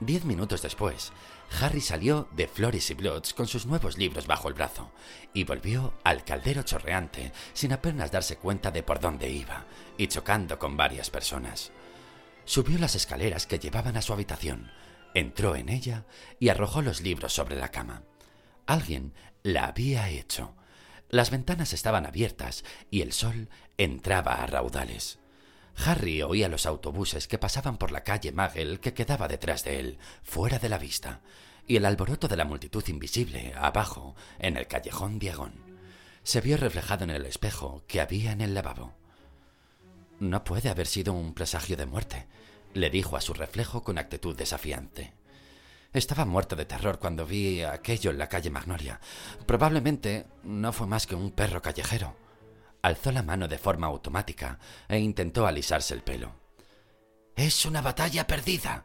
Diez 0.00 0.24
minutos 0.24 0.62
después, 0.62 1.12
Harry 1.58 1.80
salió 1.80 2.28
de 2.32 2.46
Flores 2.46 2.90
y 2.90 2.94
Bloods 2.94 3.34
con 3.34 3.46
sus 3.46 3.66
nuevos 3.66 3.98
libros 3.98 4.26
bajo 4.26 4.48
el 4.48 4.54
brazo 4.54 4.92
y 5.34 5.44
volvió 5.44 5.94
al 6.04 6.24
caldero 6.24 6.62
chorreante 6.62 7.32
sin 7.52 7.72
apenas 7.72 8.10
darse 8.10 8.36
cuenta 8.36 8.70
de 8.70 8.82
por 8.82 9.00
dónde 9.00 9.28
iba 9.28 9.66
y 9.98 10.06
chocando 10.06 10.58
con 10.58 10.76
varias 10.76 11.10
personas. 11.10 11.72
Subió 12.44 12.78
las 12.78 12.94
escaleras 12.94 13.46
que 13.46 13.58
llevaban 13.58 13.96
a 13.96 14.02
su 14.02 14.12
habitación, 14.12 14.70
entró 15.14 15.56
en 15.56 15.68
ella 15.68 16.06
y 16.38 16.48
arrojó 16.48 16.82
los 16.82 17.00
libros 17.00 17.32
sobre 17.32 17.56
la 17.56 17.70
cama. 17.70 18.04
Alguien 18.66 19.12
la 19.42 19.66
había 19.66 20.08
hecho. 20.08 20.54
Las 21.08 21.30
ventanas 21.30 21.72
estaban 21.72 22.06
abiertas 22.06 22.64
y 22.90 23.02
el 23.02 23.12
sol 23.12 23.48
entraba 23.76 24.34
a 24.34 24.46
raudales. 24.46 25.18
Harry 25.76 26.22
oía 26.22 26.48
los 26.48 26.66
autobuses 26.66 27.28
que 27.28 27.38
pasaban 27.38 27.78
por 27.78 27.90
la 27.90 28.04
calle 28.04 28.32
Magel 28.32 28.80
que 28.80 28.94
quedaba 28.94 29.28
detrás 29.28 29.64
de 29.64 29.80
él, 29.80 29.98
fuera 30.22 30.58
de 30.58 30.68
la 30.68 30.78
vista, 30.78 31.20
y 31.66 31.76
el 31.76 31.84
alboroto 31.84 32.28
de 32.28 32.36
la 32.36 32.44
multitud 32.44 32.86
invisible 32.88 33.54
abajo, 33.56 34.14
en 34.38 34.56
el 34.56 34.66
callejón 34.66 35.18
Diagón. 35.18 35.54
Se 36.22 36.40
vio 36.40 36.56
reflejado 36.56 37.04
en 37.04 37.10
el 37.10 37.26
espejo 37.26 37.82
que 37.86 38.00
había 38.00 38.32
en 38.32 38.40
el 38.40 38.54
lavabo. 38.54 38.94
No 40.18 40.44
puede 40.44 40.68
haber 40.68 40.86
sido 40.86 41.14
un 41.14 41.32
presagio 41.32 41.76
de 41.76 41.86
muerte, 41.86 42.26
le 42.74 42.90
dijo 42.90 43.16
a 43.16 43.20
su 43.20 43.32
reflejo 43.32 43.82
con 43.82 43.98
actitud 43.98 44.36
desafiante. 44.36 45.14
Estaba 45.92 46.24
muerto 46.24 46.54
de 46.54 46.66
terror 46.66 46.98
cuando 47.00 47.26
vi 47.26 47.62
aquello 47.62 48.10
en 48.10 48.18
la 48.18 48.28
calle 48.28 48.50
Magnolia. 48.50 49.00
Probablemente 49.46 50.26
no 50.44 50.72
fue 50.72 50.86
más 50.86 51.06
que 51.06 51.16
un 51.16 51.32
perro 51.32 51.62
callejero. 51.62 52.14
Alzó 52.82 53.12
la 53.12 53.22
mano 53.22 53.48
de 53.48 53.58
forma 53.58 53.86
automática 53.86 54.58
e 54.88 54.98
intentó 54.98 55.46
alisarse 55.46 55.94
el 55.94 56.02
pelo. 56.02 56.34
Es 57.36 57.64
una 57.64 57.82
batalla 57.82 58.26
perdida, 58.26 58.84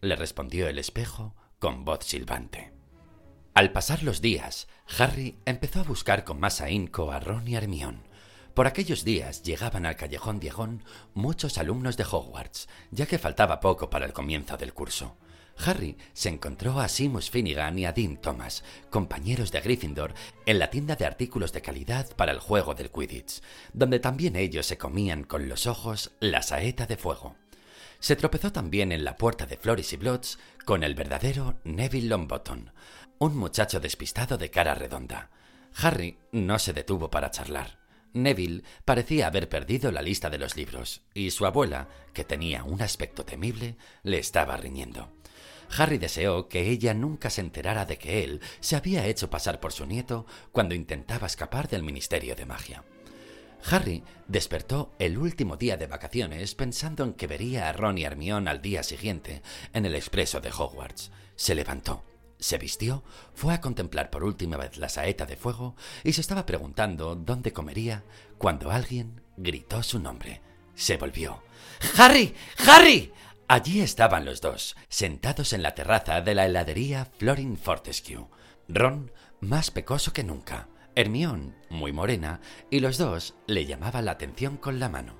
le 0.00 0.16
respondió 0.16 0.68
el 0.68 0.78
espejo 0.78 1.34
con 1.58 1.84
voz 1.84 2.04
silbante. 2.04 2.72
Al 3.54 3.72
pasar 3.72 4.02
los 4.02 4.20
días, 4.20 4.68
Harry 4.98 5.38
empezó 5.46 5.80
a 5.80 5.84
buscar 5.84 6.24
con 6.24 6.38
más 6.38 6.60
ahínco 6.60 7.10
a 7.10 7.20
Ron 7.20 7.48
y 7.48 7.54
Hermione. 7.54 8.02
Por 8.52 8.66
aquellos 8.66 9.04
días 9.04 9.42
llegaban 9.42 9.86
al 9.86 9.96
callejón 9.96 10.40
Diegón 10.40 10.84
muchos 11.14 11.58
alumnos 11.58 11.96
de 11.96 12.04
Hogwarts, 12.04 12.68
ya 12.90 13.06
que 13.06 13.18
faltaba 13.18 13.60
poco 13.60 13.90
para 13.90 14.06
el 14.06 14.12
comienzo 14.12 14.56
del 14.56 14.72
curso. 14.74 15.16
Harry 15.64 15.96
se 16.12 16.28
encontró 16.28 16.80
a 16.80 16.88
Seamus 16.88 17.30
Finnegan 17.30 17.78
y 17.78 17.86
a 17.86 17.92
Dean 17.92 18.18
Thomas, 18.18 18.62
compañeros 18.90 19.50
de 19.52 19.60
Gryffindor, 19.60 20.14
en 20.44 20.58
la 20.58 20.70
tienda 20.70 20.96
de 20.96 21.06
artículos 21.06 21.52
de 21.52 21.62
calidad 21.62 22.14
para 22.16 22.32
el 22.32 22.38
juego 22.38 22.74
del 22.74 22.90
Quidditch, 22.90 23.40
donde 23.72 23.98
también 23.98 24.36
ellos 24.36 24.66
se 24.66 24.78
comían 24.78 25.24
con 25.24 25.48
los 25.48 25.66
ojos 25.66 26.12
la 26.20 26.42
saeta 26.42 26.86
de 26.86 26.96
fuego. 26.96 27.36
Se 27.98 28.16
tropezó 28.16 28.52
también 28.52 28.92
en 28.92 29.04
la 29.04 29.16
puerta 29.16 29.46
de 29.46 29.56
Flores 29.56 29.92
y 29.92 29.96
Bloods 29.96 30.38
con 30.64 30.84
el 30.84 30.94
verdadero 30.94 31.58
Neville 31.64 32.08
Longbottom, 32.08 32.66
un 33.18 33.36
muchacho 33.36 33.80
despistado 33.80 34.36
de 34.36 34.50
cara 34.50 34.74
redonda. 34.74 35.30
Harry 35.76 36.18
no 36.32 36.58
se 36.58 36.72
detuvo 36.72 37.10
para 37.10 37.30
charlar. 37.30 37.78
Neville 38.12 38.62
parecía 38.84 39.26
haber 39.26 39.48
perdido 39.48 39.92
la 39.92 40.02
lista 40.02 40.30
de 40.30 40.38
los 40.38 40.56
libros, 40.56 41.02
y 41.12 41.30
su 41.30 41.44
abuela, 41.46 41.88
que 42.14 42.24
tenía 42.24 42.64
un 42.64 42.80
aspecto 42.80 43.24
temible, 43.24 43.76
le 44.02 44.18
estaba 44.18 44.56
riñendo. 44.56 45.12
Harry 45.76 45.98
deseó 45.98 46.48
que 46.48 46.68
ella 46.70 46.94
nunca 46.94 47.30
se 47.30 47.40
enterara 47.40 47.84
de 47.84 47.98
que 47.98 48.24
él 48.24 48.40
se 48.60 48.76
había 48.76 49.06
hecho 49.06 49.30
pasar 49.30 49.60
por 49.60 49.72
su 49.72 49.86
nieto 49.86 50.26
cuando 50.52 50.74
intentaba 50.74 51.26
escapar 51.26 51.68
del 51.68 51.82
Ministerio 51.82 52.36
de 52.36 52.46
Magia. 52.46 52.84
Harry 53.70 54.04
despertó 54.28 54.94
el 54.98 55.18
último 55.18 55.56
día 55.56 55.76
de 55.76 55.86
vacaciones 55.86 56.54
pensando 56.54 57.04
en 57.04 57.14
que 57.14 57.26
vería 57.26 57.68
a 57.68 57.72
Ron 57.72 57.98
y 57.98 58.04
Hermione 58.04 58.50
al 58.50 58.62
día 58.62 58.82
siguiente 58.82 59.42
en 59.72 59.86
el 59.86 59.94
expreso 59.94 60.40
de 60.40 60.50
Hogwarts. 60.50 61.10
Se 61.34 61.54
levantó, 61.54 62.04
se 62.38 62.58
vistió, 62.58 63.02
fue 63.34 63.54
a 63.54 63.60
contemplar 63.60 64.10
por 64.10 64.22
última 64.22 64.56
vez 64.56 64.76
la 64.76 64.88
saeta 64.88 65.26
de 65.26 65.36
fuego 65.36 65.74
y 66.04 66.12
se 66.12 66.20
estaba 66.20 66.46
preguntando 66.46 67.16
dónde 67.16 67.52
comería 67.52 68.04
cuando 68.38 68.70
alguien 68.70 69.20
gritó 69.36 69.82
su 69.82 69.98
nombre. 69.98 70.42
Se 70.74 70.96
volvió. 70.96 71.42
¡Harry! 71.96 72.34
¡Harry! 72.66 73.12
Allí 73.48 73.80
estaban 73.80 74.24
los 74.24 74.40
dos, 74.40 74.76
sentados 74.88 75.52
en 75.52 75.62
la 75.62 75.74
terraza 75.74 76.20
de 76.20 76.34
la 76.34 76.46
heladería 76.46 77.06
Florin 77.18 77.56
Fortescue. 77.56 78.26
Ron, 78.68 79.12
más 79.40 79.70
pecoso 79.70 80.12
que 80.12 80.24
nunca, 80.24 80.68
Hermión, 80.96 81.54
muy 81.70 81.92
morena, 81.92 82.40
y 82.70 82.80
los 82.80 82.98
dos 82.98 83.34
le 83.46 83.66
llamaban 83.66 84.06
la 84.06 84.12
atención 84.12 84.56
con 84.56 84.80
la 84.80 84.88
mano. 84.88 85.14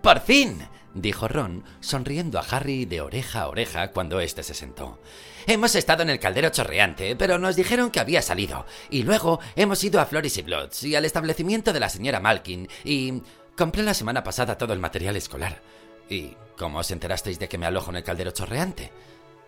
¡Por 0.00 0.20
fin! 0.20 0.66
dijo 0.94 1.28
Ron, 1.28 1.64
sonriendo 1.80 2.38
a 2.38 2.42
Harry 2.42 2.86
de 2.86 3.02
oreja 3.02 3.42
a 3.42 3.48
oreja 3.48 3.90
cuando 3.90 4.20
éste 4.20 4.42
se 4.42 4.54
sentó. 4.54 5.02
Hemos 5.46 5.74
estado 5.74 6.02
en 6.04 6.10
el 6.10 6.20
caldero 6.20 6.48
chorreante, 6.48 7.16
pero 7.16 7.38
nos 7.38 7.56
dijeron 7.56 7.90
que 7.90 8.00
había 8.00 8.22
salido, 8.22 8.64
y 8.88 9.02
luego 9.02 9.40
hemos 9.56 9.84
ido 9.84 10.00
a 10.00 10.06
Floris 10.06 10.38
y 10.38 10.42
Bloods 10.42 10.84
y 10.84 10.94
al 10.94 11.04
establecimiento 11.04 11.74
de 11.74 11.80
la 11.80 11.90
señora 11.90 12.20
Malkin, 12.20 12.66
y 12.84 13.22
compré 13.56 13.82
la 13.82 13.92
semana 13.92 14.22
pasada 14.22 14.56
todo 14.56 14.72
el 14.72 14.78
material 14.78 15.16
escolar. 15.16 15.60
¿Y 16.08 16.36
cómo 16.56 16.78
os 16.78 16.90
enterasteis 16.90 17.38
de 17.38 17.48
que 17.48 17.58
me 17.58 17.66
alojo 17.66 17.90
en 17.90 17.96
el 17.96 18.04
caldero 18.04 18.30
chorreante? 18.30 18.92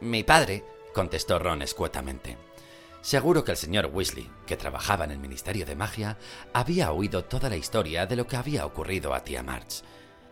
Mi 0.01 0.23
padre, 0.23 0.65
contestó 0.95 1.39
Ron 1.39 1.63
escuetamente. 1.63 2.37
Seguro 3.01 3.45
que 3.45 3.53
el 3.53 3.57
señor 3.57 3.91
Weasley, 3.93 4.31
que 4.47 4.57
trabajaba 4.57 5.05
en 5.05 5.13
el 5.13 5.19
Ministerio 5.19 5.65
de 5.65 5.75
Magia, 5.75 6.19
había 6.53 6.93
oído 6.93 7.25
toda 7.25 7.49
la 7.49 7.57
historia 7.57 8.07
de 8.07 8.17
lo 8.17 8.27
que 8.27 8.37
había 8.37 8.67
ocurrido 8.67 9.15
a 9.15 9.25
tía 9.25 9.43
March. 9.43 9.83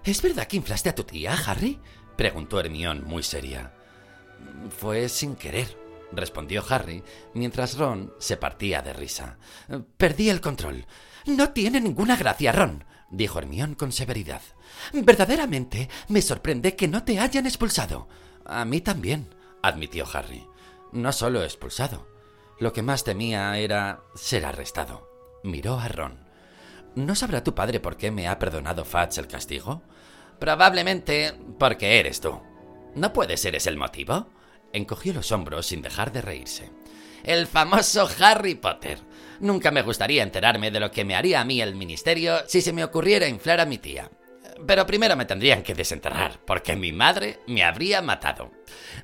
¿Es 0.04 0.20
verdad 0.20 0.46
que 0.46 0.58
inflaste 0.58 0.90
a 0.90 0.94
tu 0.94 1.04
tía, 1.04 1.34
Harry? 1.46 1.80
preguntó 2.16 2.60
Hermione 2.60 3.00
muy 3.00 3.22
seria. 3.22 3.72
Fue 4.78 5.08
sin 5.08 5.34
querer, 5.34 5.76
respondió 6.12 6.62
Harry, 6.68 7.02
mientras 7.32 7.76
Ron 7.78 8.12
se 8.18 8.36
partía 8.36 8.82
de 8.82 8.92
risa. 8.92 9.38
Perdí 9.96 10.28
el 10.28 10.40
control. 10.40 10.86
No 11.26 11.50
tiene 11.50 11.80
ninguna 11.80 12.16
gracia, 12.16 12.52
Ron, 12.52 12.84
dijo 13.10 13.38
Hermione 13.38 13.76
con 13.76 13.92
severidad. 13.92 14.42
Verdaderamente 14.92 15.88
me 16.08 16.22
sorprende 16.22 16.76
que 16.76 16.88
no 16.88 17.04
te 17.04 17.18
hayan 17.18 17.46
expulsado. 17.46 18.08
A 18.44 18.64
mí 18.64 18.80
también, 18.80 19.34
admitió 19.62 20.06
Harry. 20.12 20.46
No 20.92 21.12
solo 21.12 21.42
expulsado. 21.42 22.08
Lo 22.58 22.72
que 22.72 22.82
más 22.82 23.04
temía 23.04 23.56
era 23.58 24.02
ser 24.14 24.44
arrestado. 24.44 25.08
Miró 25.44 25.78
a 25.78 25.88
Ron. 25.88 26.26
¿No 26.94 27.14
sabrá 27.14 27.44
tu 27.44 27.54
padre 27.54 27.78
por 27.78 27.96
qué 27.96 28.10
me 28.10 28.26
ha 28.26 28.38
perdonado 28.38 28.84
Fudge 28.84 29.18
el 29.18 29.28
castigo? 29.28 29.82
Probablemente 30.40 31.34
porque 31.58 32.00
eres 32.00 32.20
tú. 32.20 32.40
¿No 32.94 33.12
puede 33.12 33.36
ser 33.36 33.54
ese 33.54 33.70
el 33.70 33.76
motivo? 33.76 34.28
Encogió 34.72 35.12
los 35.12 35.30
hombros 35.30 35.66
sin 35.66 35.82
dejar 35.82 36.12
de 36.12 36.22
reírse. 36.22 36.70
El 37.22 37.46
famoso 37.46 38.08
Harry 38.20 38.54
Potter. 38.54 38.98
Nunca 39.40 39.70
me 39.70 39.82
gustaría 39.82 40.22
enterarme 40.22 40.70
de 40.70 40.80
lo 40.80 40.90
que 40.90 41.04
me 41.04 41.14
haría 41.14 41.40
a 41.40 41.44
mí 41.44 41.60
el 41.60 41.74
ministerio 41.76 42.38
si 42.46 42.60
se 42.60 42.72
me 42.72 42.84
ocurriera 42.84 43.28
inflar 43.28 43.60
a 43.60 43.66
mi 43.66 43.78
tía. 43.78 44.10
Pero 44.66 44.86
primero 44.86 45.14
me 45.14 45.24
tendrían 45.24 45.62
que 45.62 45.74
desenterrar, 45.74 46.40
porque 46.44 46.74
mi 46.74 46.92
madre 46.92 47.38
me 47.46 47.62
habría 47.62 48.02
matado. 48.02 48.50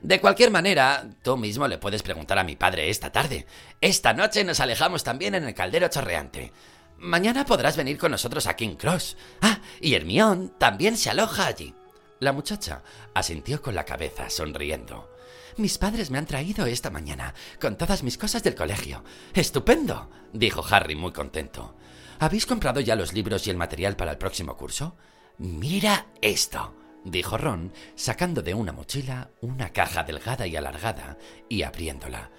De 0.03 0.21
cualquier 0.21 0.51
manera, 0.51 1.09
tú 1.23 1.37
mismo 1.37 1.69
le 1.69 1.79
puedes 1.79 2.03
preguntar 2.03 2.39
a 2.39 2.45
mi 2.45 2.57
padre 2.57 2.91
esta 2.91 3.13
tarde. 3.13 3.47
Esta 3.81 4.13
noche 4.13 4.43
nos 4.43 4.59
alejamos 4.59 5.05
también 5.05 5.37
en 5.37 5.45
el 5.45 5.55
caldero 5.55 5.87
chorreante. 5.89 6.53
Mañana 6.99 7.45
podrás 7.45 7.77
venir 7.77 7.99
con 7.99 8.11
nosotros 8.11 8.47
a 8.47 8.57
King 8.57 8.75
Cross. 8.77 9.17
Ah, 9.43 9.61
y 9.81 9.95
Hermione 9.95 10.51
también 10.59 10.97
se 10.97 11.11
aloja 11.11 11.47
allí. 11.47 11.73
La 12.19 12.33
muchacha 12.33 12.83
asintió 13.15 13.63
con 13.63 13.75
la 13.75 13.85
cabeza, 13.85 14.31
sonriendo. 14.31 15.14
Mis 15.57 15.79
padres 15.79 16.11
me 16.11 16.19
han 16.19 16.27
traído 16.27 16.67
esta 16.67 16.91
mañana, 16.91 17.33
con 17.61 17.79
todas 17.79 18.03
mis 18.03 18.19
cosas 18.19 18.43
del 18.43 18.57
colegio. 18.57 19.05
Estupendo, 19.35 20.11
dijo 20.33 20.65
Harry 20.69 20.97
muy 20.97 21.13
contento. 21.13 21.77
¿Habéis 22.19 22.45
comprado 22.45 22.81
ya 22.81 22.97
los 22.97 23.13
libros 23.13 23.47
y 23.47 23.51
el 23.51 23.57
material 23.57 23.95
para 23.95 24.11
el 24.11 24.19
próximo 24.19 24.57
curso? 24.57 24.97
Mira 25.39 26.07
esto, 26.21 26.75
dijo 27.05 27.39
Ron, 27.39 27.73
sacando 27.95 28.43
de 28.43 28.55
una 28.55 28.73
mochila 28.73 29.31
una 29.43 29.73
caja 29.73 30.03
delgada 30.03 30.47
y 30.47 30.57
alargada 30.57 31.19
y 31.49 31.63
abriéndola. 31.63 32.31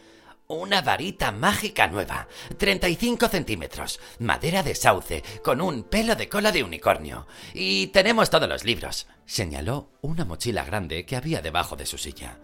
Una 0.47 0.81
varita 0.81 1.31
mágica 1.31 1.87
nueva, 1.87 2.27
35 2.57 3.29
centímetros, 3.29 3.99
madera 4.19 4.61
de 4.61 4.75
sauce, 4.75 5.23
con 5.43 5.61
un 5.61 5.83
pelo 5.83 6.15
de 6.15 6.27
cola 6.27 6.51
de 6.51 6.63
unicornio. 6.63 7.27
Y 7.53 7.87
tenemos 7.87 8.29
todos 8.29 8.47
los 8.47 8.63
libros, 8.65 9.07
señaló 9.25 9.89
una 10.01 10.25
mochila 10.25 10.65
grande 10.65 11.05
que 11.05 11.15
había 11.15 11.41
debajo 11.41 11.75
de 11.75 11.85
su 11.85 11.97
silla. 11.97 12.37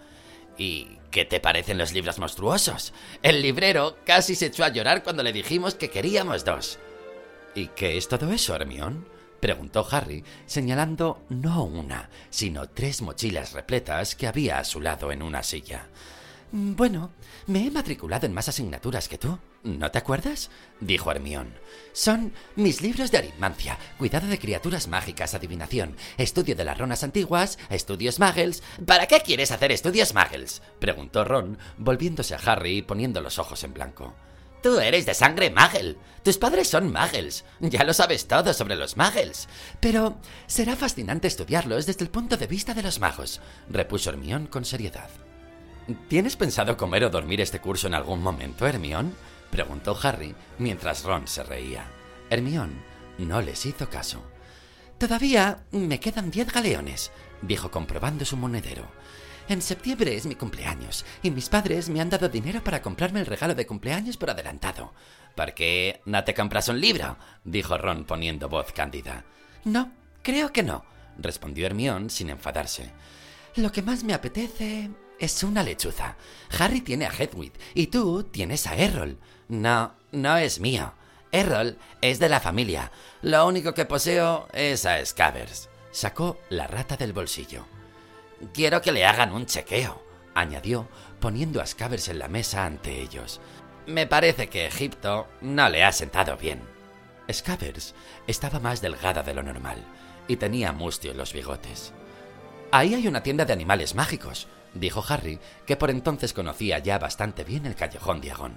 ¿Y 0.61 0.99
qué 1.09 1.25
te 1.25 1.39
parecen 1.39 1.79
los 1.79 1.91
libros 1.91 2.19
monstruosos? 2.19 2.93
El 3.23 3.41
librero 3.41 3.97
casi 4.05 4.35
se 4.35 4.45
echó 4.45 4.63
a 4.63 4.69
llorar 4.69 5.01
cuando 5.01 5.23
le 5.23 5.33
dijimos 5.33 5.73
que 5.73 5.89
queríamos 5.89 6.45
dos. 6.45 6.77
¿Y 7.55 7.69
qué 7.69 7.97
es 7.97 8.07
todo 8.07 8.31
eso, 8.31 8.53
Hermión? 8.53 9.07
preguntó 9.39 9.87
Harry, 9.89 10.23
señalando 10.45 11.23
no 11.29 11.63
una, 11.63 12.11
sino 12.29 12.69
tres 12.69 13.01
mochilas 13.01 13.53
repletas 13.53 14.13
que 14.13 14.27
había 14.27 14.59
a 14.59 14.63
su 14.63 14.81
lado 14.81 15.11
en 15.11 15.23
una 15.23 15.41
silla. 15.41 15.87
Bueno, 16.53 17.11
me 17.47 17.65
he 17.65 17.71
matriculado 17.71 18.25
en 18.25 18.33
más 18.33 18.49
asignaturas 18.49 19.07
que 19.07 19.17
tú. 19.17 19.39
¿No 19.63 19.89
te 19.89 19.99
acuerdas? 19.99 20.49
dijo 20.81 21.09
Hermión. 21.09 21.53
Son 21.93 22.33
mis 22.57 22.81
libros 22.81 23.09
de 23.09 23.19
aritmancia, 23.19 23.77
cuidado 23.97 24.27
de 24.27 24.37
criaturas 24.37 24.89
mágicas, 24.89 25.33
adivinación, 25.33 25.95
estudio 26.17 26.55
de 26.55 26.65
las 26.65 26.77
ronas 26.77 27.03
antiguas, 27.03 27.57
estudios 27.69 28.19
muggles. 28.19 28.63
¿Para 28.85 29.07
qué 29.07 29.21
quieres 29.21 29.51
hacer 29.51 29.71
estudios 29.71 30.13
muggles? 30.13 30.61
preguntó 30.79 31.23
Ron, 31.23 31.57
volviéndose 31.77 32.35
a 32.35 32.39
Harry 32.39 32.79
y 32.79 32.81
poniendo 32.81 33.21
los 33.21 33.39
ojos 33.39 33.63
en 33.63 33.73
blanco. 33.73 34.13
Tú 34.61 34.77
eres 34.77 35.05
de 35.05 35.13
sangre 35.13 35.51
Magel. 35.51 35.97
Tus 36.21 36.37
padres 36.37 36.67
son 36.67 36.91
Muggles. 36.91 37.45
Ya 37.61 37.83
lo 37.83 37.93
sabes 37.93 38.27
todo 38.27 38.53
sobre 38.53 38.75
los 38.75 38.95
Muggles. 38.95 39.47
Pero 39.79 40.19
será 40.45 40.75
fascinante 40.75 41.27
estudiarlos 41.27 41.87
desde 41.87 42.03
el 42.03 42.11
punto 42.11 42.37
de 42.37 42.45
vista 42.45 42.75
de 42.75 42.83
los 42.83 42.99
magos, 42.99 43.41
repuso 43.69 44.11
Hermión 44.11 44.45
con 44.45 44.63
seriedad. 44.63 45.09
¿Tienes 46.07 46.35
pensado 46.35 46.77
comer 46.77 47.03
o 47.05 47.09
dormir 47.09 47.41
este 47.41 47.59
curso 47.59 47.87
en 47.87 47.95
algún 47.95 48.21
momento, 48.21 48.67
Hermión? 48.67 49.15
preguntó 49.49 49.97
Harry 50.03 50.35
mientras 50.59 51.03
Ron 51.03 51.27
se 51.27 51.43
reía. 51.43 51.85
Hermión 52.29 52.71
no 53.17 53.41
les 53.41 53.65
hizo 53.65 53.89
caso. 53.89 54.23
Todavía 54.97 55.63
me 55.71 55.99
quedan 55.99 56.31
diez 56.31 56.51
galeones, 56.51 57.11
dijo 57.41 57.71
comprobando 57.71 58.25
su 58.25 58.37
monedero. 58.37 58.85
En 59.49 59.61
septiembre 59.61 60.15
es 60.15 60.25
mi 60.25 60.35
cumpleaños 60.35 61.03
y 61.23 61.31
mis 61.31 61.49
padres 61.49 61.89
me 61.89 61.99
han 61.99 62.09
dado 62.09 62.29
dinero 62.29 62.63
para 62.63 62.81
comprarme 62.81 63.19
el 63.19 63.25
regalo 63.25 63.55
de 63.55 63.65
cumpleaños 63.65 64.15
por 64.15 64.29
adelantado. 64.29 64.93
¿Por 65.35 65.53
qué 65.53 66.01
no 66.05 66.23
te 66.23 66.33
compras 66.33 66.67
un 66.69 66.79
libro? 66.79 67.17
dijo 67.43 67.77
Ron 67.77 68.05
poniendo 68.05 68.47
voz 68.47 68.71
cándida. 68.71 69.25
No, 69.65 69.91
creo 70.21 70.53
que 70.53 70.63
no, 70.63 70.85
respondió 71.17 71.65
Hermión 71.65 72.09
sin 72.09 72.29
enfadarse. 72.29 72.91
Lo 73.55 73.71
que 73.71 73.81
más 73.81 74.03
me 74.03 74.13
apetece 74.13 74.89
es 75.21 75.43
una 75.43 75.61
lechuza. 75.61 76.15
Harry 76.59 76.81
tiene 76.81 77.05
a 77.05 77.11
Hedwig 77.11 77.53
y 77.75 77.87
tú 77.87 78.23
tienes 78.23 78.65
a 78.65 78.75
Errol. 78.75 79.17
No, 79.47 79.93
no 80.11 80.35
es 80.37 80.59
mío. 80.59 80.93
Errol 81.31 81.77
es 82.01 82.17
de 82.17 82.27
la 82.27 82.39
familia. 82.39 82.91
Lo 83.21 83.45
único 83.45 83.73
que 83.75 83.85
poseo 83.85 84.47
es 84.51 84.85
a 84.87 85.05
Scabbers. 85.05 85.69
Sacó 85.91 86.39
la 86.49 86.65
rata 86.65 86.97
del 86.97 87.13
bolsillo. 87.13 87.65
Quiero 88.51 88.81
que 88.81 88.91
le 88.91 89.05
hagan 89.05 89.31
un 89.31 89.45
chequeo, 89.45 90.03
añadió, 90.33 90.87
poniendo 91.19 91.61
a 91.61 91.67
Scabbers 91.67 92.07
en 92.07 92.17
la 92.17 92.27
mesa 92.27 92.65
ante 92.65 92.99
ellos. 92.99 93.39
Me 93.85 94.07
parece 94.07 94.49
que 94.49 94.65
Egipto 94.65 95.27
no 95.41 95.69
le 95.69 95.83
ha 95.83 95.91
sentado 95.91 96.35
bien. 96.35 96.61
Scabbers 97.31 97.93
estaba 98.25 98.59
más 98.59 98.81
delgada 98.81 99.21
de 99.21 99.35
lo 99.35 99.43
normal 99.43 99.85
y 100.27 100.37
tenía 100.37 100.71
mustio 100.71 101.11
en 101.11 101.17
los 101.17 101.31
bigotes. 101.31 101.93
Ahí 102.71 102.95
hay 102.95 103.07
una 103.07 103.21
tienda 103.21 103.45
de 103.45 103.53
animales 103.53 103.93
mágicos, 103.93 104.47
dijo 104.73 105.03
Harry, 105.07 105.39
que 105.65 105.75
por 105.75 105.89
entonces 105.89 106.33
conocía 106.33 106.79
ya 106.79 106.99
bastante 106.99 107.43
bien 107.43 107.65
el 107.65 107.75
callejón 107.75 108.21
Diagón. 108.21 108.55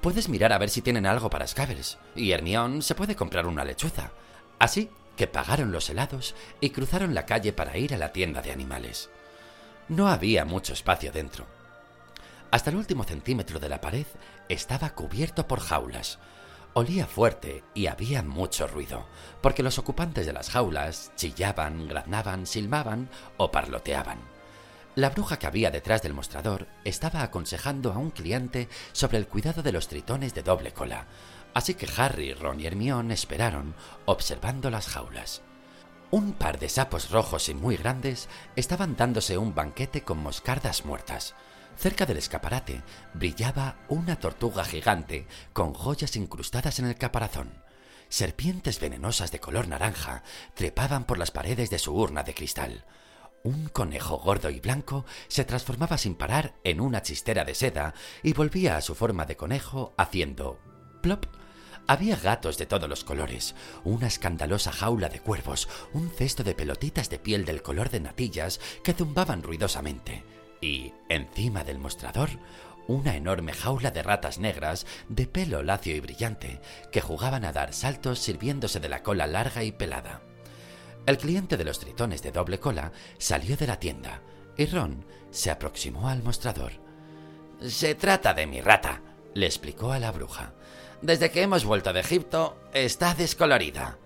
Puedes 0.00 0.28
mirar 0.28 0.52
a 0.52 0.58
ver 0.58 0.70
si 0.70 0.82
tienen 0.82 1.06
algo 1.06 1.30
para 1.30 1.46
Scabbers, 1.46 1.98
y 2.14 2.32
Hermione 2.32 2.82
se 2.82 2.94
puede 2.94 3.16
comprar 3.16 3.46
una 3.46 3.64
lechuza. 3.64 4.10
Así 4.58 4.90
que 5.16 5.26
pagaron 5.26 5.72
los 5.72 5.88
helados 5.88 6.34
y 6.60 6.70
cruzaron 6.70 7.14
la 7.14 7.26
calle 7.26 7.52
para 7.52 7.76
ir 7.78 7.94
a 7.94 7.98
la 7.98 8.12
tienda 8.12 8.42
de 8.42 8.52
animales. 8.52 9.10
No 9.88 10.08
había 10.08 10.44
mucho 10.44 10.72
espacio 10.72 11.12
dentro. 11.12 11.46
Hasta 12.50 12.70
el 12.70 12.76
último 12.76 13.04
centímetro 13.04 13.58
de 13.58 13.68
la 13.68 13.80
pared 13.80 14.06
estaba 14.48 14.90
cubierto 14.90 15.46
por 15.48 15.60
jaulas. 15.60 16.18
Olía 16.72 17.06
fuerte 17.06 17.62
y 17.72 17.86
había 17.86 18.22
mucho 18.22 18.66
ruido, 18.66 19.06
porque 19.40 19.62
los 19.62 19.78
ocupantes 19.78 20.26
de 20.26 20.32
las 20.32 20.50
jaulas 20.50 21.12
chillaban, 21.16 21.88
graznaban, 21.88 22.46
silbaban 22.46 23.08
o 23.36 23.50
parloteaban. 23.50 24.33
La 24.96 25.10
bruja 25.10 25.40
que 25.40 25.48
había 25.48 25.72
detrás 25.72 26.02
del 26.02 26.14
mostrador 26.14 26.68
estaba 26.84 27.22
aconsejando 27.22 27.92
a 27.92 27.98
un 27.98 28.10
cliente 28.10 28.68
sobre 28.92 29.18
el 29.18 29.26
cuidado 29.26 29.62
de 29.62 29.72
los 29.72 29.88
tritones 29.88 30.34
de 30.34 30.44
doble 30.44 30.72
cola, 30.72 31.08
así 31.52 31.74
que 31.74 31.88
Harry, 31.96 32.32
Ron 32.32 32.60
y 32.60 32.66
Hermione 32.66 33.14
esperaron, 33.14 33.74
observando 34.04 34.70
las 34.70 34.86
jaulas. 34.86 35.42
Un 36.12 36.32
par 36.32 36.60
de 36.60 36.68
sapos 36.68 37.10
rojos 37.10 37.48
y 37.48 37.54
muy 37.54 37.76
grandes 37.76 38.28
estaban 38.54 38.94
dándose 38.94 39.36
un 39.36 39.52
banquete 39.52 40.02
con 40.02 40.18
moscardas 40.18 40.84
muertas. 40.84 41.34
Cerca 41.76 42.06
del 42.06 42.18
escaparate 42.18 42.82
brillaba 43.14 43.78
una 43.88 44.20
tortuga 44.20 44.64
gigante 44.64 45.26
con 45.52 45.74
joyas 45.74 46.14
incrustadas 46.14 46.78
en 46.78 46.86
el 46.86 46.94
caparazón. 46.94 47.64
Serpientes 48.08 48.78
venenosas 48.78 49.32
de 49.32 49.40
color 49.40 49.66
naranja 49.66 50.22
trepaban 50.54 51.04
por 51.04 51.18
las 51.18 51.32
paredes 51.32 51.68
de 51.70 51.80
su 51.80 51.92
urna 51.96 52.22
de 52.22 52.34
cristal. 52.34 52.84
Un 53.44 53.68
conejo 53.68 54.16
gordo 54.16 54.48
y 54.48 54.58
blanco 54.58 55.04
se 55.28 55.44
transformaba 55.44 55.98
sin 55.98 56.14
parar 56.14 56.54
en 56.64 56.80
una 56.80 57.02
chistera 57.02 57.44
de 57.44 57.54
seda 57.54 57.92
y 58.22 58.32
volvía 58.32 58.78
a 58.78 58.80
su 58.80 58.94
forma 58.94 59.26
de 59.26 59.36
conejo 59.36 59.92
haciendo 59.98 60.58
plop. 61.02 61.26
Había 61.86 62.16
gatos 62.16 62.56
de 62.56 62.64
todos 62.64 62.88
los 62.88 63.04
colores, 63.04 63.54
una 63.84 64.06
escandalosa 64.06 64.72
jaula 64.72 65.10
de 65.10 65.20
cuervos, 65.20 65.68
un 65.92 66.08
cesto 66.08 66.42
de 66.42 66.54
pelotitas 66.54 67.10
de 67.10 67.18
piel 67.18 67.44
del 67.44 67.60
color 67.60 67.90
de 67.90 68.00
natillas 68.00 68.60
que 68.82 68.94
zumbaban 68.94 69.42
ruidosamente 69.42 70.24
y, 70.62 70.94
encima 71.10 71.64
del 71.64 71.78
mostrador, 71.78 72.30
una 72.88 73.14
enorme 73.14 73.52
jaula 73.52 73.90
de 73.90 74.02
ratas 74.02 74.38
negras 74.38 74.86
de 75.10 75.26
pelo 75.26 75.62
lacio 75.62 75.94
y 75.94 76.00
brillante 76.00 76.62
que 76.90 77.02
jugaban 77.02 77.44
a 77.44 77.52
dar 77.52 77.74
saltos 77.74 78.20
sirviéndose 78.20 78.80
de 78.80 78.88
la 78.88 79.02
cola 79.02 79.26
larga 79.26 79.64
y 79.64 79.72
pelada. 79.72 80.22
El 81.06 81.18
cliente 81.18 81.56
de 81.58 81.64
los 81.64 81.78
tritones 81.78 82.22
de 82.22 82.32
doble 82.32 82.58
cola 82.58 82.92
salió 83.18 83.56
de 83.56 83.66
la 83.66 83.78
tienda 83.78 84.22
y 84.56 84.64
Ron 84.66 85.04
se 85.30 85.50
aproximó 85.50 86.08
al 86.08 86.22
mostrador. 86.22 86.72
Se 87.60 87.94
trata 87.94 88.32
de 88.32 88.46
mi 88.46 88.60
rata, 88.60 89.02
le 89.34 89.46
explicó 89.46 89.92
a 89.92 89.98
la 89.98 90.12
bruja. 90.12 90.54
Desde 91.02 91.30
que 91.30 91.42
hemos 91.42 91.64
vuelto 91.64 91.92
de 91.92 92.00
Egipto 92.00 92.56
está 92.72 93.14
descolorida. 93.14 93.98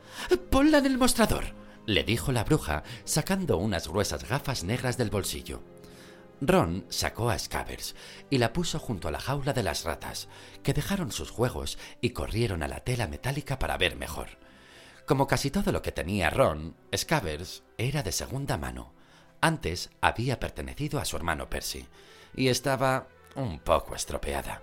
Ponla 0.50 0.78
en 0.78 0.86
el 0.86 0.98
mostrador, 0.98 1.44
le 1.86 2.02
dijo 2.02 2.32
la 2.32 2.42
bruja, 2.42 2.82
sacando 3.04 3.58
unas 3.58 3.86
gruesas 3.86 4.28
gafas 4.28 4.64
negras 4.64 4.96
del 4.98 5.10
bolsillo. 5.10 5.62
Ron 6.40 6.84
sacó 6.88 7.30
a 7.30 7.38
Scabbers 7.38 7.94
y 8.30 8.38
la 8.38 8.52
puso 8.52 8.80
junto 8.80 9.06
a 9.06 9.10
la 9.10 9.20
jaula 9.20 9.52
de 9.52 9.62
las 9.62 9.84
ratas, 9.84 10.28
que 10.64 10.74
dejaron 10.74 11.12
sus 11.12 11.30
juegos 11.30 11.78
y 12.00 12.10
corrieron 12.10 12.62
a 12.64 12.68
la 12.68 12.80
tela 12.80 13.06
metálica 13.06 13.58
para 13.58 13.76
ver 13.76 13.94
mejor. 13.96 14.28
Como 15.08 15.26
casi 15.26 15.50
todo 15.50 15.72
lo 15.72 15.80
que 15.80 15.90
tenía 15.90 16.28
Ron, 16.28 16.76
Scabbers 16.94 17.62
era 17.78 18.02
de 18.02 18.12
segunda 18.12 18.58
mano. 18.58 18.92
Antes 19.40 19.88
había 20.02 20.38
pertenecido 20.38 21.00
a 21.00 21.06
su 21.06 21.16
hermano 21.16 21.48
Percy 21.48 21.86
y 22.36 22.48
estaba 22.48 23.08
un 23.34 23.58
poco 23.58 23.94
estropeada. 23.94 24.60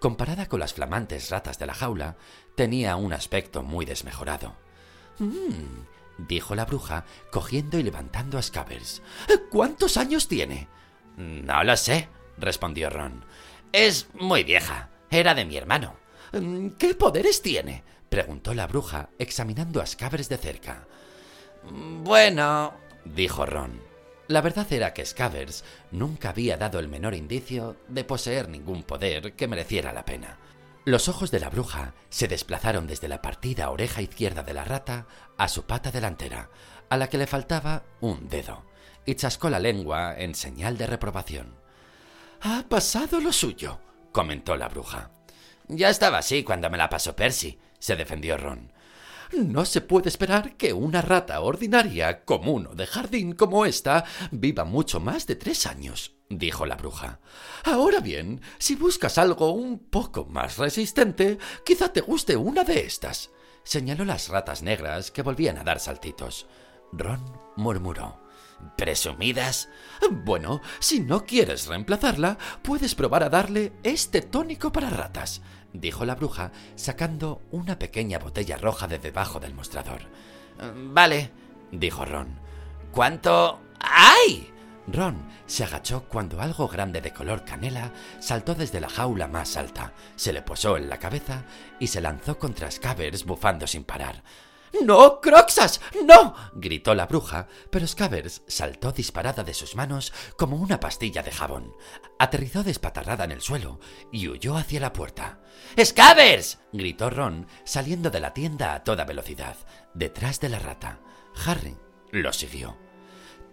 Comparada 0.00 0.46
con 0.46 0.60
las 0.60 0.72
flamantes 0.72 1.28
ratas 1.28 1.58
de 1.58 1.66
la 1.66 1.74
jaula, 1.74 2.16
tenía 2.56 2.96
un 2.96 3.12
aspecto 3.12 3.62
muy 3.62 3.84
desmejorado. 3.84 4.54
Mmm, 5.18 5.84
dijo 6.16 6.54
la 6.54 6.64
bruja, 6.64 7.04
cogiendo 7.30 7.78
y 7.78 7.82
levantando 7.82 8.38
a 8.38 8.42
Scabbers. 8.42 9.02
¿Cuántos 9.50 9.98
años 9.98 10.28
tiene? 10.28 10.66
No 11.18 11.62
lo 11.62 11.76
sé, 11.76 12.08
respondió 12.38 12.88
Ron. 12.88 13.22
Es 13.70 14.08
muy 14.14 14.44
vieja. 14.44 14.88
Era 15.10 15.34
de 15.34 15.44
mi 15.44 15.58
hermano. 15.58 15.96
¿Qué 16.78 16.94
poderes 16.94 17.42
tiene? 17.42 17.84
Preguntó 18.14 18.54
la 18.54 18.68
bruja, 18.68 19.08
examinando 19.18 19.82
a 19.82 19.86
Scabbers 19.86 20.28
de 20.28 20.36
cerca. 20.36 20.86
Bueno, 21.64 22.72
dijo 23.04 23.44
Ron. 23.44 23.82
La 24.28 24.40
verdad 24.40 24.72
era 24.72 24.94
que 24.94 25.04
Scabbers 25.04 25.64
nunca 25.90 26.28
había 26.28 26.56
dado 26.56 26.78
el 26.78 26.86
menor 26.86 27.14
indicio 27.14 27.76
de 27.88 28.04
poseer 28.04 28.48
ningún 28.48 28.84
poder 28.84 29.32
que 29.32 29.48
mereciera 29.48 29.92
la 29.92 30.04
pena. 30.04 30.38
Los 30.84 31.08
ojos 31.08 31.32
de 31.32 31.40
la 31.40 31.50
bruja 31.50 31.94
se 32.08 32.28
desplazaron 32.28 32.86
desde 32.86 33.08
la 33.08 33.20
partida 33.20 33.68
oreja 33.70 34.00
izquierda 34.00 34.44
de 34.44 34.54
la 34.54 34.62
rata 34.62 35.08
a 35.36 35.48
su 35.48 35.64
pata 35.64 35.90
delantera, 35.90 36.50
a 36.90 36.96
la 36.96 37.08
que 37.08 37.18
le 37.18 37.26
faltaba 37.26 37.82
un 38.00 38.28
dedo 38.28 38.64
y 39.04 39.16
chascó 39.16 39.50
la 39.50 39.58
lengua 39.58 40.14
en 40.16 40.36
señal 40.36 40.78
de 40.78 40.86
reprobación. 40.86 41.56
Ha 42.42 42.62
pasado 42.68 43.20
lo 43.20 43.32
suyo, 43.32 43.80
comentó 44.12 44.54
la 44.54 44.68
bruja. 44.68 45.10
Ya 45.66 45.90
estaba 45.90 46.18
así 46.18 46.44
cuando 46.44 46.70
me 46.70 46.78
la 46.78 46.88
pasó 46.88 47.16
Percy, 47.16 47.58
se 47.84 47.96
defendió 47.96 48.38
Ron. 48.38 48.72
No 49.34 49.66
se 49.66 49.82
puede 49.82 50.08
esperar 50.08 50.56
que 50.56 50.72
una 50.72 51.02
rata 51.02 51.38
ordinaria, 51.42 52.24
común 52.24 52.68
o 52.68 52.74
de 52.74 52.86
jardín 52.86 53.34
como 53.34 53.66
esta, 53.66 54.06
viva 54.30 54.64
mucho 54.64 55.00
más 55.00 55.26
de 55.26 55.36
tres 55.36 55.66
años, 55.66 56.14
dijo 56.30 56.64
la 56.64 56.76
bruja. 56.76 57.20
Ahora 57.62 58.00
bien, 58.00 58.40
si 58.56 58.74
buscas 58.74 59.18
algo 59.18 59.52
un 59.52 59.78
poco 59.78 60.24
más 60.24 60.56
resistente, 60.56 61.36
quizá 61.62 61.92
te 61.92 62.00
guste 62.00 62.36
una 62.36 62.64
de 62.64 62.86
estas. 62.86 63.32
Señaló 63.64 64.06
las 64.06 64.30
ratas 64.30 64.62
negras 64.62 65.10
que 65.10 65.20
volvían 65.20 65.58
a 65.58 65.64
dar 65.64 65.78
saltitos. 65.78 66.46
Ron 66.90 67.20
murmuró. 67.56 68.23
¿Presumidas? 68.76 69.68
Bueno, 70.10 70.60
si 70.78 71.00
no 71.00 71.24
quieres 71.24 71.66
reemplazarla, 71.66 72.38
puedes 72.62 72.94
probar 72.94 73.22
a 73.22 73.30
darle 73.30 73.72
este 73.82 74.22
tónico 74.22 74.72
para 74.72 74.90
ratas, 74.90 75.42
dijo 75.72 76.04
la 76.04 76.14
bruja, 76.14 76.52
sacando 76.74 77.42
una 77.50 77.78
pequeña 77.78 78.18
botella 78.18 78.56
roja 78.56 78.86
de 78.88 78.98
debajo 78.98 79.40
del 79.40 79.54
mostrador. 79.54 80.02
Vale, 80.74 81.30
dijo 81.70 82.04
Ron. 82.04 82.38
¿Cuánto? 82.92 83.60
¡Ay! 83.80 84.50
Ron 84.86 85.26
se 85.46 85.64
agachó 85.64 86.04
cuando 86.08 86.40
algo 86.40 86.68
grande 86.68 87.00
de 87.00 87.12
color 87.12 87.44
canela 87.44 87.92
saltó 88.18 88.54
desde 88.54 88.80
la 88.80 88.88
jaula 88.88 89.28
más 89.28 89.56
alta, 89.56 89.92
se 90.16 90.32
le 90.32 90.42
posó 90.42 90.76
en 90.76 90.88
la 90.88 90.98
cabeza 90.98 91.44
y 91.78 91.86
se 91.86 92.00
lanzó 92.00 92.38
contra 92.38 92.70
Scabbers 92.70 93.24
bufando 93.24 93.66
sin 93.66 93.84
parar. 93.84 94.22
¡No, 94.82 95.20
Croxas! 95.20 95.80
¡No! 96.04 96.34
gritó 96.54 96.94
la 96.94 97.06
bruja, 97.06 97.48
pero 97.70 97.86
Scabbers 97.86 98.42
saltó 98.46 98.92
disparada 98.92 99.44
de 99.44 99.54
sus 99.54 99.76
manos 99.76 100.12
como 100.36 100.56
una 100.56 100.80
pastilla 100.80 101.22
de 101.22 101.30
jabón. 101.30 101.74
Aterrizó 102.18 102.62
despatarrada 102.62 103.24
en 103.24 103.32
el 103.32 103.40
suelo 103.40 103.78
y 104.10 104.28
huyó 104.28 104.56
hacia 104.56 104.80
la 104.80 104.92
puerta. 104.92 105.40
¡Scabbers! 105.82 106.58
gritó 106.72 107.10
Ron, 107.10 107.46
saliendo 107.64 108.10
de 108.10 108.20
la 108.20 108.34
tienda 108.34 108.74
a 108.74 108.84
toda 108.84 109.04
velocidad, 109.04 109.56
detrás 109.94 110.40
de 110.40 110.48
la 110.48 110.58
rata. 110.58 111.00
Harry 111.46 111.76
lo 112.10 112.32
siguió. 112.32 112.76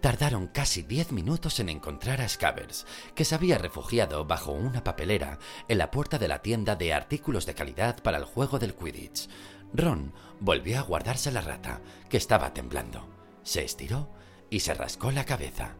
Tardaron 0.00 0.48
casi 0.48 0.82
diez 0.82 1.12
minutos 1.12 1.60
en 1.60 1.68
encontrar 1.68 2.20
a 2.20 2.28
Scabbers, 2.28 2.86
que 3.14 3.24
se 3.24 3.36
había 3.36 3.56
refugiado 3.56 4.24
bajo 4.24 4.50
una 4.50 4.82
papelera 4.82 5.38
en 5.68 5.78
la 5.78 5.92
puerta 5.92 6.18
de 6.18 6.26
la 6.26 6.42
tienda 6.42 6.74
de 6.74 6.92
artículos 6.92 7.46
de 7.46 7.54
calidad 7.54 8.02
para 8.02 8.18
el 8.18 8.24
juego 8.24 8.58
del 8.58 8.74
Quidditch. 8.74 9.28
Ron 9.74 10.12
volvió 10.40 10.78
a 10.78 10.82
guardarse 10.82 11.30
la 11.30 11.40
rata, 11.40 11.80
que 12.08 12.16
estaba 12.16 12.52
temblando. 12.52 13.08
Se 13.42 13.64
estiró 13.64 14.08
y 14.50 14.60
se 14.60 14.74
rascó 14.74 15.10
la 15.10 15.24
cabeza. 15.24 15.76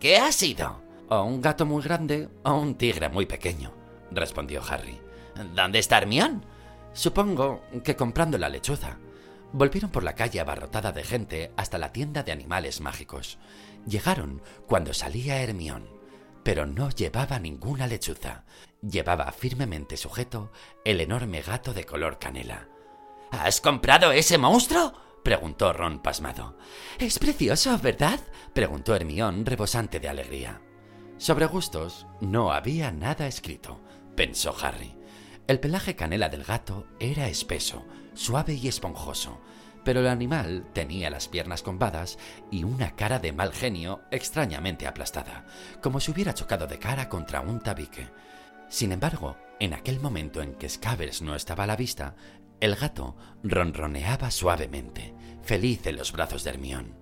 ¿Qué 0.00 0.16
ha 0.16 0.32
sido? 0.32 0.82
O 1.08 1.22
un 1.22 1.40
gato 1.40 1.66
muy 1.66 1.82
grande 1.82 2.28
o 2.42 2.54
un 2.54 2.74
tigre 2.76 3.08
muy 3.08 3.26
pequeño, 3.26 3.72
respondió 4.10 4.62
Harry. 4.68 5.00
¿Dónde 5.54 5.78
está 5.78 5.98
Hermión? 5.98 6.44
Supongo 6.92 7.62
que 7.84 7.96
comprando 7.96 8.38
la 8.38 8.48
lechuza. 8.48 8.98
Volvieron 9.52 9.90
por 9.90 10.02
la 10.02 10.14
calle 10.14 10.40
abarrotada 10.40 10.92
de 10.92 11.04
gente 11.04 11.52
hasta 11.56 11.78
la 11.78 11.92
tienda 11.92 12.22
de 12.22 12.32
animales 12.32 12.80
mágicos. 12.80 13.38
Llegaron 13.86 14.42
cuando 14.66 14.94
salía 14.94 15.42
Hermión, 15.42 15.88
pero 16.42 16.66
no 16.66 16.90
llevaba 16.90 17.38
ninguna 17.38 17.86
lechuza. 17.86 18.44
Llevaba 18.80 19.30
firmemente 19.32 19.96
sujeto 19.96 20.50
el 20.84 21.00
enorme 21.00 21.42
gato 21.42 21.72
de 21.74 21.84
color 21.84 22.18
canela. 22.18 22.68
¿Has 23.32 23.62
comprado 23.62 24.12
ese 24.12 24.36
monstruo? 24.36 24.92
preguntó 25.24 25.72
Ron 25.72 26.00
pasmado. 26.00 26.58
Es 26.98 27.18
precioso, 27.18 27.78
¿verdad? 27.78 28.20
preguntó 28.52 28.94
Hermión 28.94 29.46
rebosante 29.46 30.00
de 30.00 30.08
alegría. 30.10 30.60
Sobre 31.16 31.46
gustos 31.46 32.06
no 32.20 32.52
había 32.52 32.92
nada 32.92 33.26
escrito, 33.26 33.80
pensó 34.14 34.54
Harry. 34.60 34.94
El 35.46 35.60
pelaje 35.60 35.96
canela 35.96 36.28
del 36.28 36.44
gato 36.44 36.86
era 37.00 37.26
espeso, 37.26 37.86
suave 38.12 38.52
y 38.52 38.68
esponjoso, 38.68 39.40
pero 39.82 40.00
el 40.00 40.08
animal 40.08 40.68
tenía 40.74 41.08
las 41.08 41.28
piernas 41.28 41.62
combadas 41.62 42.18
y 42.50 42.64
una 42.64 42.94
cara 42.96 43.18
de 43.18 43.32
mal 43.32 43.54
genio 43.54 44.02
extrañamente 44.10 44.86
aplastada, 44.86 45.46
como 45.80 46.00
si 46.00 46.10
hubiera 46.10 46.34
chocado 46.34 46.66
de 46.66 46.78
cara 46.78 47.08
contra 47.08 47.40
un 47.40 47.60
tabique. 47.60 48.10
Sin 48.68 48.92
embargo, 48.92 49.36
en 49.58 49.74
aquel 49.74 50.00
momento 50.00 50.42
en 50.42 50.54
que 50.54 50.68
Scabbers 50.68 51.22
no 51.22 51.34
estaba 51.34 51.64
a 51.64 51.66
la 51.68 51.76
vista, 51.76 52.16
el 52.62 52.76
gato 52.76 53.16
ronroneaba 53.42 54.30
suavemente, 54.30 55.12
feliz 55.42 55.84
en 55.88 55.96
los 55.96 56.12
brazos 56.12 56.44
de 56.44 56.50
Hermión. 56.50 56.96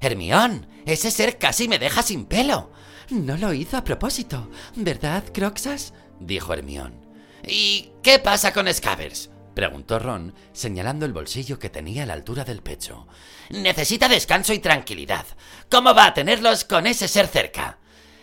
Hermión, 0.00 0.68
ese 0.86 1.10
ser 1.10 1.38
casi 1.38 1.66
me 1.66 1.80
deja 1.80 2.04
sin 2.04 2.24
pelo. 2.24 2.70
No 3.10 3.36
lo 3.36 3.52
hizo 3.52 3.76
a 3.76 3.82
propósito, 3.82 4.48
¿verdad, 4.76 5.24
Croxas? 5.34 5.92
dijo 6.20 6.54
Hermión. 6.54 7.04
¿Y 7.44 7.90
qué 8.00 8.20
pasa 8.20 8.52
con 8.52 8.72
Scabbers? 8.72 9.30
preguntó 9.56 9.98
Ron, 9.98 10.34
señalando 10.52 11.04
el 11.04 11.12
bolsillo 11.12 11.58
que 11.58 11.68
tenía 11.68 12.04
a 12.04 12.06
la 12.06 12.14
altura 12.14 12.44
del 12.44 12.62
pecho. 12.62 13.08
Necesita 13.50 14.08
descanso 14.08 14.52
y 14.52 14.60
tranquilidad. 14.60 15.26
¿Cómo 15.68 15.96
va 15.96 16.06
a 16.06 16.14
tenerlos 16.14 16.64
con 16.64 16.86
ese 16.86 17.08
ser 17.08 17.26
cerca? 17.26 17.80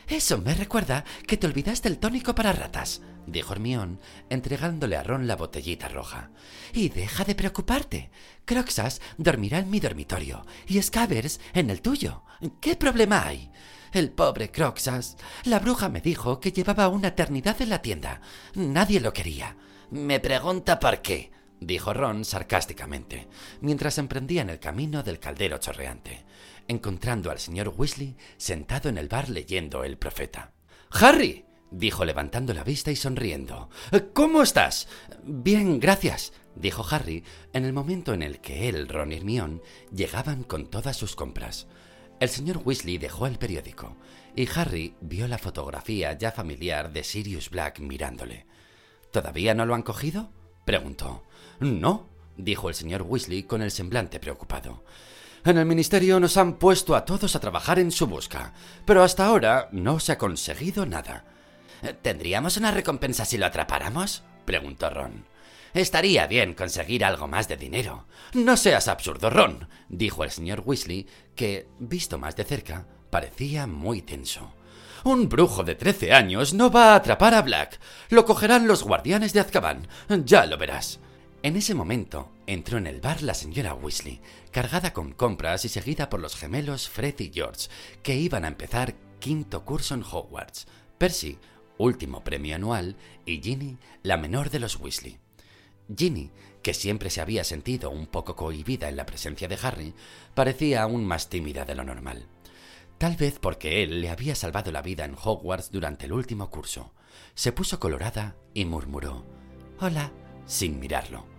Eso 0.10 0.40
me 0.40 0.56
recuerda 0.56 1.06
que 1.28 1.38
te 1.38 1.46
olvidaste 1.46 1.88
el 1.88 2.00
tónico 2.00 2.34
para 2.34 2.52
ratas, 2.52 3.04
dijo 3.28 3.54
Hermión, 3.54 4.00
entregándole 4.32 4.98
a 4.98 5.04
Ron 5.04 5.28
la 5.28 5.36
botellita 5.36 5.88
roja. 5.88 6.32
Y 6.74 6.90
deja 6.90 7.24
de 7.26 7.36
preocuparte. 7.36 8.10
Croxas 8.44 9.02
dormirá 9.18 9.60
en 9.60 9.70
mi 9.70 9.80
dormitorio 9.80 10.48
y 10.66 10.82
Scabbers 10.82 11.40
en 11.54 11.70
el 11.70 11.84
tuyo. 11.84 12.24
¿Qué 12.60 12.76
problema 12.76 13.28
hay? 13.28 13.52
El 13.94 14.10
pobre 14.10 14.50
Croxas. 14.50 15.16
La 15.44 15.60
bruja 15.60 15.90
me 15.90 16.02
dijo 16.02 16.40
que 16.40 16.52
llevaba 16.52 16.88
una 16.88 17.10
eternidad 17.10 17.62
en 17.62 17.70
la 17.70 17.84
tienda. 17.84 18.22
Nadie 18.56 19.00
lo 19.00 19.14
quería. 19.14 19.58
Me 19.92 20.20
pregunta 20.20 20.80
por 20.80 21.04
qué, 21.04 21.32
dijo 21.60 21.94
Ron 21.94 22.26
sarcásticamente, 22.26 23.28
mientras 23.62 24.00
emprendían 24.00 24.50
el 24.50 24.60
camino 24.60 25.04
del 25.04 25.20
caldero 25.20 25.60
chorreante, 25.60 26.26
encontrando 26.70 27.32
al 27.32 27.40
señor 27.40 27.74
Weasley 27.76 28.16
sentado 28.38 28.88
en 28.88 28.98
el 28.98 29.10
bar 29.10 29.28
leyendo 29.28 29.84
El 29.84 29.98
Profeta. 29.98 30.54
Harry, 30.92 31.46
dijo 31.72 32.06
levantando 32.06 32.54
la 32.54 32.64
vista 32.64 32.92
y 32.92 32.96
sonriendo. 32.96 33.70
¿Cómo 34.14 34.42
estás? 34.44 34.88
Bien, 35.24 35.80
gracias, 35.80 36.32
dijo 36.56 36.86
Harry 36.90 37.24
en 37.54 37.66
el 37.66 37.74
momento 37.74 38.14
en 38.14 38.22
el 38.22 38.40
que 38.40 38.70
él, 38.70 38.88
Ron 38.88 39.12
y 39.12 39.16
Hermione 39.16 39.62
llegaban 39.92 40.44
con 40.44 40.68
todas 40.68 40.96
sus 40.96 41.16
compras. 41.16 41.68
El 42.20 42.30
señor 42.30 42.62
Weasley 42.64 42.98
dejó 42.98 43.28
el 43.28 43.40
periódico 43.40 43.98
y 44.36 44.48
Harry 44.56 44.96
vio 45.02 45.28
la 45.28 45.38
fotografía 45.40 46.14
ya 46.14 46.32
familiar 46.32 46.94
de 46.94 47.04
Sirius 47.04 47.50
Black 47.50 47.80
mirándole. 47.80 48.46
¿Todavía 49.12 49.56
no 49.56 49.66
lo 49.66 49.74
han 49.74 49.84
cogido? 49.84 50.32
preguntó. 50.66 51.24
No, 51.60 52.10
dijo 52.38 52.70
el 52.70 52.76
señor 52.76 53.02
Weasley 53.02 53.44
con 53.44 53.64
el 53.64 53.72
semblante 53.72 54.20
preocupado. 54.20 54.84
En 55.46 55.58
el 55.58 55.66
ministerio 55.66 56.20
nos 56.20 56.38
han 56.38 56.54
puesto 56.54 56.96
a 56.96 57.06
todos 57.06 57.36
a 57.36 57.40
trabajar 57.40 57.80
en 57.80 57.92
su 57.92 58.08
busca, 58.08 58.54
pero 58.86 59.04
hasta 59.04 59.26
ahora 59.26 59.70
no 59.72 60.00
se 60.00 60.12
ha 60.12 60.18
conseguido 60.18 60.86
nada. 60.86 61.26
¿Tendríamos 62.02 62.58
una 62.58 62.72
recompensa 62.72 63.26
si 63.26 63.38
lo 63.38 63.46
atrapáramos? 63.46 64.24
preguntó 64.46 64.90
Ron. 64.90 65.26
Estaría 65.74 66.28
bien 66.28 66.56
conseguir 66.56 67.06
algo 67.06 67.28
más 67.28 67.48
de 67.48 67.56
dinero. 67.56 68.06
No 68.34 68.58
seas 68.58 68.88
absurdo, 68.88 69.30
Ron, 69.30 69.70
dijo 69.88 70.24
el 70.24 70.32
señor 70.32 70.64
Weasley, 70.66 71.08
que, 71.36 71.68
visto 71.80 72.18
más 72.18 72.36
de 72.36 72.44
cerca, 72.44 72.86
parecía 73.10 73.68
muy 73.68 74.02
tenso. 74.02 74.54
Un 75.04 75.30
brujo 75.30 75.64
de 75.64 75.76
trece 75.76 76.12
años 76.12 76.54
no 76.54 76.70
va 76.70 76.92
a 76.92 76.96
atrapar 76.96 77.34
a 77.34 77.42
Black. 77.42 77.80
Lo 78.10 78.26
cogerán 78.26 78.68
los 78.68 78.84
guardianes 78.84 79.32
de 79.32 79.40
Azkaban. 79.40 79.88
Ya 80.26 80.46
lo 80.46 80.58
verás. 80.58 81.00
En 81.42 81.56
ese 81.56 81.74
momento 81.74 82.30
entró 82.54 82.80
en 82.80 82.88
el 82.88 83.00
bar 83.00 83.22
la 83.22 83.36
señora 83.36 83.76
Weasley, 83.76 84.22
cargada 84.50 84.92
con 84.92 85.12
compras 85.12 85.66
y 85.66 85.70
seguida 85.70 86.10
por 86.10 86.20
los 86.20 86.36
gemelos 86.36 86.90
Fred 86.90 87.14
y 87.20 87.32
George, 87.32 87.70
que 88.02 88.16
iban 88.16 88.44
a 88.44 88.48
empezar 88.48 88.96
quinto 89.20 89.66
curso 89.66 89.94
en 89.94 90.02
Hogwarts. 90.02 90.66
Percy, 90.98 91.38
último 91.78 92.24
premio 92.24 92.56
anual, 92.56 92.98
y 93.24 93.40
Ginny, 93.40 93.78
la 94.02 94.18
menor 94.18 94.50
de 94.50 94.60
los 94.60 94.80
Weasley. 94.80 95.20
Ginny, 95.96 96.32
que 96.64 96.74
siempre 96.74 97.12
se 97.12 97.22
había 97.22 97.44
sentido 97.44 97.92
un 97.92 98.08
poco 98.08 98.36
cohibida 98.36 98.90
en 98.90 98.98
la 98.98 99.06
presencia 99.06 99.48
de 99.48 99.60
Harry, 99.62 99.94
parecía 100.34 100.82
aún 100.82 101.06
más 101.06 101.30
tímida 101.30 101.66
de 101.66 101.76
lo 101.76 101.84
normal. 101.84 102.26
Tal 102.98 103.16
vez 103.16 103.38
porque 103.38 103.84
él 103.84 104.02
le 104.02 104.10
había 104.10 104.34
salvado 104.34 104.72
la 104.72 104.82
vida 104.82 105.06
en 105.06 105.16
Hogwarts 105.16 105.72
durante 105.72 106.08
el 106.08 106.14
último 106.14 106.50
curso. 106.50 106.96
Se 107.36 107.52
puso 107.52 107.80
colorada 107.80 108.36
y 108.56 108.66
murmuró 108.66 109.24
Hola, 109.80 110.12
sin 110.48 110.80
mirarlo. 110.80 111.39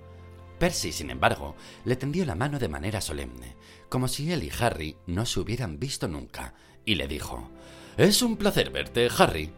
Percy, 0.60 0.92
sin 0.92 1.08
embargo, 1.08 1.56
le 1.86 1.96
tendió 1.96 2.26
la 2.26 2.34
mano 2.34 2.58
de 2.58 2.68
manera 2.68 3.00
solemne, 3.00 3.56
como 3.88 4.08
si 4.08 4.30
él 4.30 4.44
y 4.44 4.52
Harry 4.60 4.94
no 5.06 5.24
se 5.24 5.40
hubieran 5.40 5.80
visto 5.80 6.06
nunca, 6.06 6.52
y 6.84 6.96
le 6.96 7.08
dijo 7.08 7.50
Es 7.96 8.20
un 8.20 8.36
placer 8.36 8.68
verte, 8.68 9.08
Harry. 9.16 9.50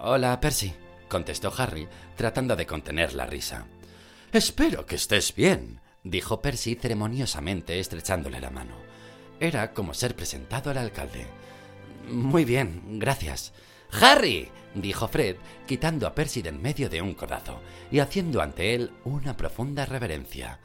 Hola, 0.00 0.40
Percy, 0.40 0.74
contestó 1.08 1.52
Harry, 1.56 1.86
tratando 2.16 2.56
de 2.56 2.66
contener 2.66 3.14
la 3.14 3.24
risa. 3.24 3.68
Espero 4.32 4.84
que 4.84 4.96
estés 4.96 5.32
bien, 5.32 5.80
dijo 6.02 6.42
Percy 6.42 6.74
ceremoniosamente 6.74 7.78
estrechándole 7.78 8.40
la 8.40 8.50
mano. 8.50 8.74
Era 9.38 9.72
como 9.72 9.94
ser 9.94 10.16
presentado 10.16 10.72
al 10.72 10.78
alcalde. 10.78 11.24
Muy 12.10 12.44
bien, 12.44 12.98
gracias. 12.98 13.52
Harry, 13.90 14.48
dijo 14.74 15.08
Fred, 15.08 15.36
quitando 15.66 16.06
a 16.06 16.14
Percy 16.14 16.42
de 16.42 16.50
en 16.50 16.62
medio 16.62 16.88
de 16.88 17.02
un 17.02 17.14
codazo 17.14 17.60
y 17.90 17.98
haciendo 17.98 18.40
ante 18.40 18.74
él 18.74 18.90
una 19.04 19.36
profunda 19.36 19.86
reverencia. 19.86 20.60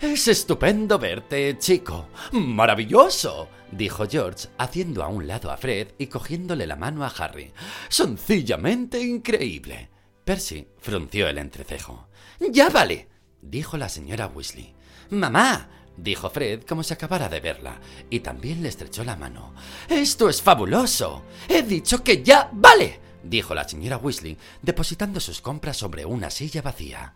Es 0.00 0.28
estupendo 0.28 0.98
verte, 0.98 1.56
chico. 1.58 2.08
Maravilloso, 2.32 3.48
dijo 3.70 4.06
George, 4.08 4.48
haciendo 4.58 5.02
a 5.02 5.08
un 5.08 5.26
lado 5.26 5.50
a 5.50 5.56
Fred 5.56 5.88
y 5.98 6.08
cogiéndole 6.08 6.66
la 6.66 6.76
mano 6.76 7.04
a 7.04 7.08
Harry. 7.08 7.52
Sencillamente 7.88 9.00
increíble. 9.00 9.90
Percy 10.24 10.68
frunció 10.78 11.28
el 11.28 11.38
entrecejo. 11.38 12.08
Ya 12.50 12.70
vale, 12.70 13.08
dijo 13.40 13.76
la 13.76 13.88
señora 13.88 14.26
Weasley. 14.26 14.74
Mamá, 15.10 15.68
dijo 15.96 16.30
Fred 16.30 16.62
como 16.64 16.82
si 16.82 16.94
acabara 16.94 17.28
de 17.28 17.40
verla, 17.40 17.80
y 18.10 18.20
también 18.20 18.62
le 18.62 18.68
estrechó 18.68 19.04
la 19.04 19.16
mano. 19.16 19.54
Esto 19.88 20.28
es 20.28 20.42
fabuloso. 20.42 21.24
He 21.48 21.62
dicho 21.62 22.02
que 22.02 22.22
ya 22.22 22.50
vale, 22.52 23.00
dijo 23.22 23.54
la 23.54 23.68
señora 23.68 23.98
Weasley, 23.98 24.36
depositando 24.62 25.20
sus 25.20 25.40
compras 25.40 25.76
sobre 25.76 26.04
una 26.04 26.30
silla 26.30 26.62
vacía. 26.62 27.14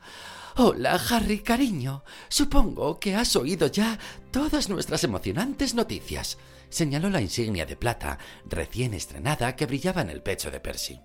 Hola, 0.57 1.01
Harry, 1.11 1.39
cariño. 1.39 2.03
Supongo 2.29 2.99
que 2.99 3.15
has 3.15 3.37
oído 3.37 3.69
ya 3.69 3.97
todas 4.33 4.69
nuestras 4.69 5.05
emocionantes 5.05 5.75
noticias. 5.75 6.37
Señaló 6.69 7.09
la 7.11 7.21
insignia 7.21 7.65
de 7.65 7.77
plata 7.77 8.19
recién 8.45 8.93
estrenada 8.93 9.55
que 9.55 9.67
brillaba 9.67 10.03
en 10.03 10.11
el 10.11 10.21
pecho 10.21 10.51
de 10.51 10.59
Percy. 10.59 11.01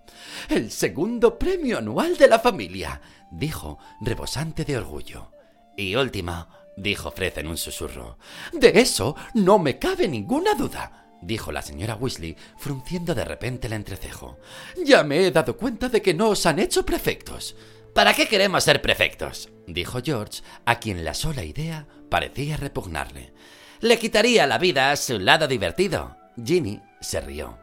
El 0.49 0.71
segundo 0.71 1.37
premio 1.37 1.77
anual 1.77 2.17
de 2.17 2.27
la 2.27 2.39
familia, 2.39 2.99
dijo, 3.31 3.77
rebosante 4.01 4.65
de 4.65 4.77
orgullo. 4.77 5.31
Y 5.77 5.95
último, 5.95 6.47
dijo 6.77 7.11
Fred 7.11 7.37
en 7.37 7.47
un 7.47 7.57
susurro. 7.57 8.17
De 8.51 8.79
eso 8.79 9.15
no 9.33 9.59
me 9.59 9.79
cabe 9.79 10.07
ninguna 10.07 10.53
duda, 10.53 11.17
dijo 11.21 11.51
la 11.51 11.61
señora 11.61 11.95
Weasley, 11.95 12.35
frunciendo 12.57 13.15
de 13.15 13.25
repente 13.25 13.67
el 13.67 13.73
entrecejo. 13.73 14.37
Ya 14.83 15.03
me 15.03 15.25
he 15.25 15.31
dado 15.31 15.57
cuenta 15.57 15.89
de 15.89 16.01
que 16.01 16.13
no 16.13 16.29
os 16.29 16.45
han 16.45 16.59
hecho 16.59 16.85
prefectos. 16.85 17.55
¿Para 17.93 18.13
qué 18.13 18.27
queremos 18.27 18.63
ser 18.63 18.81
prefectos? 18.81 19.49
dijo 19.67 19.99
George, 20.03 20.41
a 20.65 20.79
quien 20.79 21.05
la 21.05 21.13
sola 21.13 21.43
idea 21.43 21.87
parecía 22.09 22.57
repugnarle. 22.57 23.33
Le 23.81 23.99
quitaría 23.99 24.47
la 24.47 24.57
vida 24.57 24.91
a 24.91 24.95
su 24.95 25.19
lado 25.19 25.47
divertido. 25.47 26.17
Ginny 26.43 26.81
se 27.01 27.21
rió. 27.21 27.59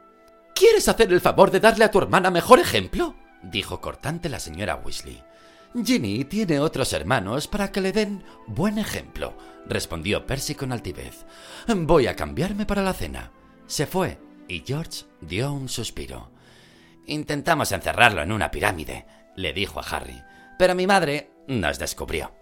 ¿Quieres 0.55 0.89
hacer 0.89 1.13
el 1.13 1.21
favor 1.21 1.51
de 1.51 1.61
darle 1.61 1.85
a 1.85 1.91
tu 1.91 1.99
hermana 1.99 2.31
mejor 2.31 2.61
ejemplo? 2.61 3.17
dijo 3.43 3.81
cortante 3.81 4.29
la 4.29 4.39
señora 4.39 4.77
Weasley. 4.77 5.23
Ginny 5.75 6.25
tiene 6.25 6.59
otros 6.59 6.93
hermanos 6.93 7.47
para 7.47 7.71
que 7.71 7.81
le 7.81 7.93
den 7.93 8.25
buen 8.47 8.79
ejemplo, 8.79 9.37
respondió 9.67 10.27
Percy 10.27 10.57
con 10.57 10.73
altivez. 10.73 11.25
Voy 11.69 12.09
a 12.09 12.17
cambiarme 12.17 12.67
para 12.67 12.83
la 12.83 12.93
cena. 12.93 13.31
Se 13.67 13.87
fue 13.87 14.19
y 14.49 14.65
George 14.67 15.05
dio 15.21 15.53
un 15.53 15.69
suspiro. 15.69 16.33
Intentamos 17.07 17.71
encerrarlo 17.71 18.21
en 18.21 18.33
una 18.33 18.51
pirámide, 18.51 19.07
le 19.37 19.53
dijo 19.53 19.79
a 19.79 19.85
Harry, 19.85 20.21
pero 20.59 20.75
mi 20.75 20.89
madre 20.89 21.31
nos 21.47 21.79
descubrió. 21.79 22.33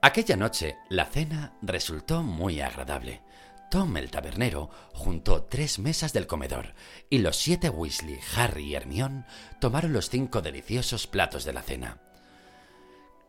Aquella 0.00 0.36
noche 0.36 0.76
la 0.88 1.04
cena 1.06 1.56
resultó 1.62 2.22
muy 2.22 2.60
agradable. 2.60 3.22
Tom 3.72 3.96
el 3.96 4.10
tabernero 4.10 4.68
juntó 4.92 5.44
tres 5.44 5.78
mesas 5.78 6.12
del 6.12 6.26
comedor 6.26 6.74
y 7.08 7.20
los 7.20 7.36
siete 7.36 7.70
Weasley, 7.70 8.18
Harry 8.36 8.64
y 8.64 8.74
Hermione 8.74 9.24
tomaron 9.62 9.94
los 9.94 10.10
cinco 10.10 10.42
deliciosos 10.42 11.06
platos 11.06 11.46
de 11.46 11.54
la 11.54 11.62
cena. 11.62 11.98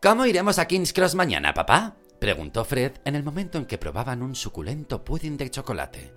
¿Cómo 0.02 0.26
iremos 0.26 0.58
a 0.58 0.66
King's 0.66 0.92
Cross 0.92 1.14
mañana, 1.14 1.54
papá? 1.54 1.96
preguntó 2.20 2.66
Fred 2.66 2.92
en 3.06 3.16
el 3.16 3.22
momento 3.22 3.56
en 3.56 3.64
que 3.64 3.78
probaban 3.78 4.20
un 4.20 4.34
suculento 4.34 5.02
pudding 5.02 5.38
de 5.38 5.50
chocolate. 5.50 6.12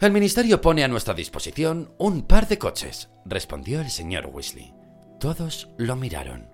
El 0.00 0.10
ministerio 0.10 0.60
pone 0.60 0.82
a 0.82 0.88
nuestra 0.88 1.14
disposición 1.14 1.94
un 1.98 2.22
par 2.22 2.48
de 2.48 2.58
coches, 2.58 3.08
respondió 3.24 3.80
el 3.80 3.90
señor 3.90 4.26
Weasley. 4.26 4.74
Todos 5.20 5.68
lo 5.78 5.94
miraron. 5.94 6.48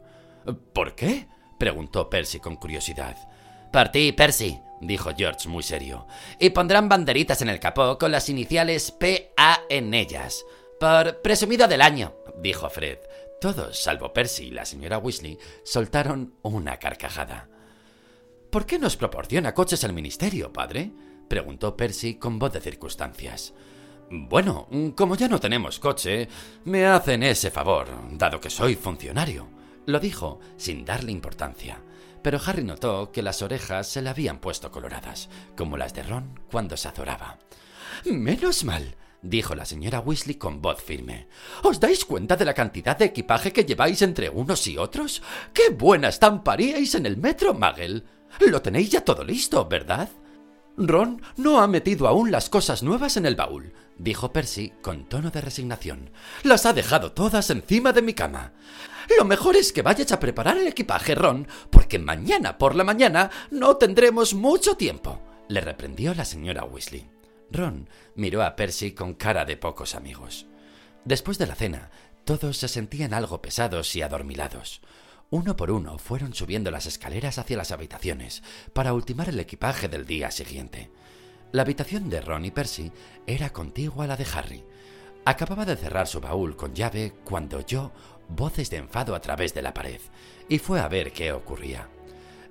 ¿Por 0.75 0.95
qué? 0.95 1.29
preguntó 1.59 2.11
Percy 2.11 2.41
con 2.41 2.57
curiosidad. 2.57 3.17
Partí, 3.73 4.13
Percy, 4.13 4.61
dijo 4.81 5.11
George 5.17 5.49
muy 5.49 5.63
serio, 5.63 6.07
y 6.39 6.51
pondrán 6.51 6.89
banderitas 6.89 7.43
en 7.43 7.49
el 7.49 7.61
capó 7.61 7.99
con 7.99 8.11
las 8.11 8.29
iniciales 8.29 8.91
PA 8.93 9.61
en 9.69 9.95
ellas. 9.95 10.45
Por 10.81 11.21
presumido 11.21 11.69
del 11.69 11.83
año, 11.83 12.15
dijo 12.41 12.71
Fred. 12.71 12.99
Todos, 13.41 13.79
salvo 13.79 14.13
Percy 14.13 14.47
y 14.47 14.51
la 14.51 14.65
señora 14.65 14.99
Weasley, 14.99 15.39
soltaron 15.65 16.35
una 16.43 16.79
carcajada. 16.79 17.49
¿Por 18.51 18.65
qué 18.65 18.79
nos 18.79 18.97
proporciona 18.97 19.55
coches 19.55 19.85
el 19.85 19.93
ministerio, 19.93 20.53
padre? 20.53 20.91
preguntó 21.29 21.77
Percy 21.77 22.15
con 22.15 22.39
voz 22.39 22.53
de 22.55 22.61
circunstancias. 22.61 23.53
Bueno, 24.11 24.69
como 24.97 25.17
ya 25.17 25.29
no 25.29 25.39
tenemos 25.39 25.79
coche, 25.79 26.29
me 26.65 26.87
hacen 26.87 27.23
ese 27.23 27.51
favor, 27.51 27.89
dado 28.13 28.41
que 28.41 28.49
soy 28.49 28.75
funcionario, 28.75 29.49
lo 29.85 30.01
dijo 30.01 30.41
sin 30.57 30.85
darle 30.85 31.13
importancia. 31.13 31.83
Pero 32.23 32.41
Harry 32.45 32.65
notó 32.65 33.13
que 33.13 33.23
las 33.23 33.43
orejas 33.43 33.87
se 33.87 34.03
le 34.03 34.11
habían 34.11 34.39
puesto 34.39 34.71
coloradas, 34.71 35.29
como 35.57 35.77
las 35.77 35.95
de 35.95 36.03
Ron 36.03 36.41
cuando 36.51 36.77
se 36.77 36.89
azoraba. 36.89 37.39
Menos 38.05 38.65
mal, 38.65 38.97
dijo 39.23 39.55
la 39.55 39.65
señora 39.65 40.01
Weasley 40.01 40.37
con 40.37 40.61
voz 40.61 40.83
firme. 40.83 41.29
¿Os 41.63 41.81
dais 41.81 42.05
cuenta 42.05 42.37
de 42.37 42.45
la 42.45 42.55
cantidad 42.55 42.97
de 42.97 43.07
equipaje 43.07 43.53
que 43.53 43.65
lleváis 43.65 44.03
entre 44.03 44.29
unos 44.31 44.67
y 44.67 44.77
otros? 44.77 45.23
¡Qué 45.53 45.71
buena 45.71 46.09
estamparíais 46.09 46.95
en 46.95 47.07
el 47.07 47.17
metro, 47.17 47.55
Magel! 47.55 48.05
Lo 48.41 48.63
tenéis 48.63 48.91
ya 48.91 49.01
todo 49.03 49.25
listo, 49.25 49.67
¿verdad? 49.67 50.09
Ron 50.77 51.23
no 51.37 51.61
ha 51.61 51.67
metido 51.67 52.07
aún 52.07 52.31
las 52.31 52.49
cosas 52.49 52.83
nuevas 52.83 53.17
en 53.17 53.27
el 53.27 53.35
baúl, 53.35 53.73
dijo 53.97 54.33
Percy 54.33 54.73
con 54.81 55.09
tono 55.09 55.31
de 55.31 55.41
resignación. 55.41 56.11
Las 56.45 56.67
ha 56.67 56.73
dejado 56.73 57.13
todas 57.13 57.51
encima 57.51 57.93
de 57.93 58.03
mi 58.03 58.15
cama. 58.15 58.53
Lo 59.19 59.25
mejor 59.25 59.57
es 59.57 59.73
que 59.73 59.83
vayas 59.83 60.13
a 60.13 60.21
preparar 60.21 60.57
el 60.59 60.69
equipaje, 60.69 61.15
Ron, 61.15 61.49
porque 61.89 61.99
mañana 61.99 62.59
por 62.59 62.75
la 62.75 62.85
mañana 62.85 63.31
no 63.51 63.79
tendremos 63.79 64.35
mucho 64.35 64.77
tiempo, 64.77 65.23
le 65.49 65.63
reprendió 65.63 66.13
la 66.13 66.27
señora 66.27 66.65
Weasley. 66.65 67.09
Ron 67.51 67.89
miró 68.15 68.43
a 68.43 68.57
Percy 68.57 68.93
con 68.93 69.15
cara 69.15 69.47
de 69.47 69.57
pocos 69.57 69.95
amigos. 69.95 70.45
Después 71.07 71.39
de 71.39 71.47
la 71.47 71.55
cena, 71.55 71.91
todos 72.27 72.59
se 72.59 72.69
sentían 72.69 73.15
algo 73.15 73.41
pesados 73.41 73.97
y 73.97 74.03
adormilados. 74.03 74.83
Uno 75.31 75.57
por 75.57 75.71
uno 75.71 75.97
fueron 75.97 76.35
subiendo 76.35 76.71
las 76.71 76.85
escaleras 76.85 77.39
hacia 77.39 77.57
las 77.57 77.73
habitaciones 77.73 78.43
para 78.75 78.93
ultimar 78.93 79.31
el 79.31 79.41
equipaje 79.41 79.89
del 79.89 80.05
día 80.05 80.31
siguiente. 80.31 80.91
La 81.53 81.63
habitación 81.63 82.11
de 82.11 82.21
Ron 82.21 82.45
y 82.45 82.51
Percy 82.51 82.93
era 83.27 83.49
contigua 83.49 84.05
a 84.05 84.09
la 84.09 84.17
de 84.19 84.27
Harry. 84.35 84.63
Acababa 85.25 85.65
de 85.65 85.77
cerrar 85.77 86.07
su 86.07 86.21
baúl 86.21 86.55
con 86.55 86.75
llave 86.75 87.15
cuando 87.25 87.57
oyó 87.57 87.93
voces 88.29 88.71
de 88.71 88.79
enfado 88.79 89.15
a 89.15 89.21
través 89.21 89.55
de 89.55 89.63
la 89.63 89.75
pared 89.75 90.01
y 90.49 90.59
fue 90.59 90.81
a 90.81 90.89
ver 90.89 91.13
qué 91.13 91.33
ocurría. 91.33 91.89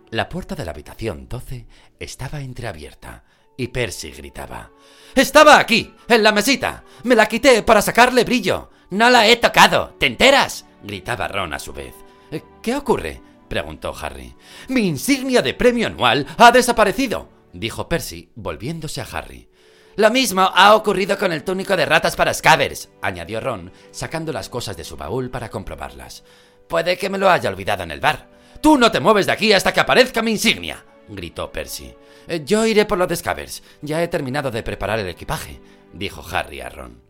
La 0.10 0.30
puerta 0.30 0.56
de 0.56 0.66
la 0.66 0.72
habitación 0.72 1.28
12 1.28 1.68
estaba 2.00 2.42
entreabierta 2.42 3.24
y 3.58 3.68
Percy 3.70 4.12
gritaba: 4.12 4.72
¡Estaba 5.16 5.60
aquí, 5.60 5.94
en 6.08 6.24
la 6.24 6.32
mesita! 6.32 6.84
¡Me 7.04 7.16
la 7.16 7.28
quité 7.28 7.64
para 7.64 7.82
sacarle 7.82 8.24
brillo! 8.24 8.70
¡No 8.92 9.10
la 9.10 9.28
he 9.28 9.36
tocado! 9.36 9.96
¿Te 10.00 10.06
enteras? 10.06 10.66
gritaba 10.84 11.28
Ron 11.28 11.54
a 11.54 11.60
su 11.60 11.74
vez. 11.74 11.94
Eh, 12.32 12.44
¿Qué 12.62 12.76
ocurre? 12.76 13.22
preguntó 13.50 13.94
Harry. 14.00 14.36
Mi 14.70 14.88
insignia 14.88 15.42
de 15.42 15.54
premio 15.54 15.88
anual 15.88 16.28
ha 16.38 16.52
desaparecido, 16.52 17.30
dijo 17.54 17.90
Percy, 17.90 18.32
volviéndose 18.36 19.02
a 19.02 19.08
Harry. 19.12 19.50
Lo 19.98 20.12
mismo 20.12 20.42
ha 20.42 20.76
ocurrido 20.76 21.18
con 21.18 21.34
el 21.34 21.44
túnico 21.44 21.76
de 21.76 21.84
ratas 21.84 22.16
para 22.16 22.32
Scavers, 22.32 22.90
añadió 23.02 23.40
Ron, 23.40 23.72
sacando 23.90 24.32
las 24.32 24.48
cosas 24.48 24.78
de 24.78 24.84
su 24.84 24.96
baúl 24.96 25.32
para 25.32 25.50
comprobarlas. 25.50 26.24
Puede 26.70 27.00
que 27.00 27.10
me 27.10 27.18
lo 27.18 27.32
haya 27.32 27.50
olvidado 27.50 27.82
en 27.82 27.90
el 27.90 28.00
bar. 28.00 28.30
Tú 28.62 28.78
no 28.78 28.92
te 28.92 29.00
mueves 29.00 29.26
de 29.26 29.32
aquí 29.32 29.54
hasta 29.54 29.74
que 29.74 29.80
aparezca 29.80 30.22
mi 30.22 30.30
insignia, 30.30 30.86
gritó 31.10 31.52
Percy. 31.52 31.96
Eh, 32.28 32.44
yo 32.46 32.64
iré 32.68 32.86
por 32.86 33.00
lo 33.00 33.08
de 33.08 33.16
Scavers. 33.16 33.64
Ya 33.82 34.04
he 34.04 34.08
terminado 34.08 34.52
de 34.52 34.62
preparar 34.62 35.00
el 35.00 35.10
equipaje, 35.10 35.60
dijo 35.94 36.24
Harry 36.32 36.62
a 36.62 36.70
Ron. 36.70 37.02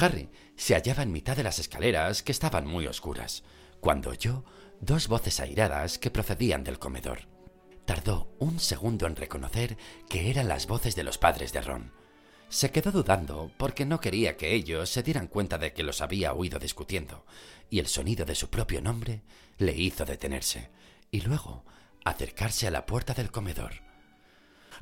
Harry 0.00 0.30
se 0.56 0.72
hallaba 0.72 1.02
en 1.02 1.12
mitad 1.12 1.36
de 1.36 1.42
las 1.42 1.58
escaleras 1.58 2.22
que 2.22 2.32
estaban 2.32 2.66
muy 2.66 2.86
oscuras 2.86 3.44
cuando 3.80 4.08
oyó 4.08 4.42
dos 4.80 5.06
voces 5.06 5.38
airadas 5.38 5.98
que 5.98 6.10
procedían 6.10 6.64
del 6.64 6.78
comedor. 6.78 7.28
Tardó 7.84 8.32
un 8.38 8.58
segundo 8.58 9.06
en 9.06 9.16
reconocer 9.16 9.76
que 10.08 10.30
eran 10.30 10.48
las 10.48 10.66
voces 10.66 10.96
de 10.96 11.04
los 11.04 11.18
padres 11.18 11.52
de 11.52 11.60
Ron. 11.60 12.01
Se 12.52 12.70
quedó 12.70 12.92
dudando 12.92 13.50
porque 13.56 13.86
no 13.86 13.98
quería 13.98 14.36
que 14.36 14.52
ellos 14.52 14.90
se 14.90 15.02
dieran 15.02 15.26
cuenta 15.26 15.56
de 15.56 15.72
que 15.72 15.82
los 15.82 16.02
había 16.02 16.34
oído 16.34 16.58
discutiendo, 16.58 17.24
y 17.70 17.78
el 17.78 17.86
sonido 17.86 18.26
de 18.26 18.34
su 18.34 18.50
propio 18.50 18.82
nombre 18.82 19.22
le 19.56 19.72
hizo 19.72 20.04
detenerse, 20.04 20.68
y 21.10 21.22
luego 21.22 21.64
acercarse 22.04 22.66
a 22.66 22.70
la 22.70 22.84
puerta 22.84 23.14
del 23.14 23.30
comedor. 23.30 23.72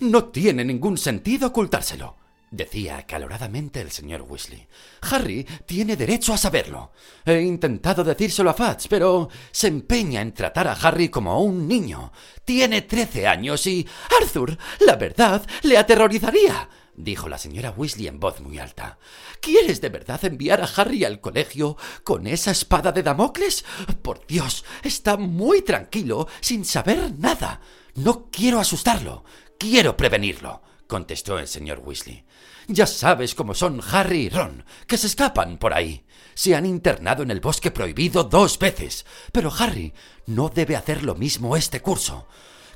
No 0.00 0.24
tiene 0.24 0.64
ningún 0.64 0.98
sentido 0.98 1.46
ocultárselo, 1.46 2.16
decía 2.50 2.96
acaloradamente 2.96 3.80
el 3.80 3.92
señor 3.92 4.22
Weasley. 4.22 4.66
Harry 5.02 5.46
tiene 5.64 5.96
derecho 5.96 6.34
a 6.34 6.38
saberlo. 6.38 6.90
He 7.24 7.40
intentado 7.40 8.02
decírselo 8.02 8.50
a 8.50 8.54
Fats, 8.54 8.88
pero 8.88 9.28
se 9.52 9.68
empeña 9.68 10.22
en 10.22 10.34
tratar 10.34 10.66
a 10.66 10.72
Harry 10.72 11.08
como 11.08 11.30
a 11.30 11.38
un 11.38 11.68
niño. 11.68 12.10
Tiene 12.44 12.82
trece 12.82 13.28
años 13.28 13.64
y 13.68 13.86
Arthur, 14.20 14.58
la 14.80 14.96
verdad, 14.96 15.46
le 15.62 15.78
aterrorizaría 15.78 16.68
dijo 17.04 17.28
la 17.28 17.38
señora 17.38 17.74
Weasley 17.76 18.06
en 18.06 18.20
voz 18.20 18.40
muy 18.40 18.58
alta. 18.58 18.98
¿Quieres 19.40 19.80
de 19.80 19.88
verdad 19.88 20.24
enviar 20.24 20.60
a 20.62 20.70
Harry 20.76 21.04
al 21.04 21.20
colegio 21.20 21.76
con 22.04 22.26
esa 22.26 22.50
espada 22.50 22.92
de 22.92 23.02
Damocles? 23.02 23.64
Por 24.02 24.26
Dios, 24.26 24.64
está 24.82 25.16
muy 25.16 25.62
tranquilo, 25.62 26.28
sin 26.40 26.64
saber 26.64 27.12
nada. 27.18 27.60
No 27.94 28.28
quiero 28.30 28.60
asustarlo, 28.60 29.24
quiero 29.58 29.96
prevenirlo 29.96 30.62
contestó 30.90 31.38
el 31.38 31.48
señor 31.48 31.80
Weasley. 31.82 32.24
Ya 32.66 32.86
sabes 32.86 33.34
cómo 33.34 33.54
son 33.54 33.80
Harry 33.90 34.26
y 34.26 34.28
Ron, 34.28 34.64
que 34.86 34.98
se 34.98 35.06
escapan 35.06 35.56
por 35.56 35.72
ahí. 35.72 36.04
Se 36.34 36.54
han 36.54 36.66
internado 36.66 37.22
en 37.22 37.30
el 37.30 37.40
bosque 37.40 37.70
prohibido 37.70 38.24
dos 38.24 38.58
veces, 38.58 39.06
pero 39.32 39.50
Harry 39.56 39.94
no 40.26 40.50
debe 40.50 40.76
hacer 40.76 41.02
lo 41.02 41.14
mismo 41.14 41.56
este 41.56 41.80
curso. 41.80 42.28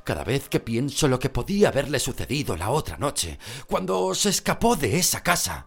Cada 0.05 0.23
vez 0.23 0.47
que 0.47 0.61
pienso 0.61 1.09
lo 1.09 1.19
que 1.19 1.29
podía 1.29 1.67
haberle 1.67 1.99
sucedido 1.99 2.55
la 2.55 2.69
otra 2.69 2.97
noche, 2.97 3.37
cuando 3.67 4.15
se 4.15 4.29
escapó 4.29 4.77
de 4.77 4.97
esa 4.97 5.21
casa, 5.21 5.65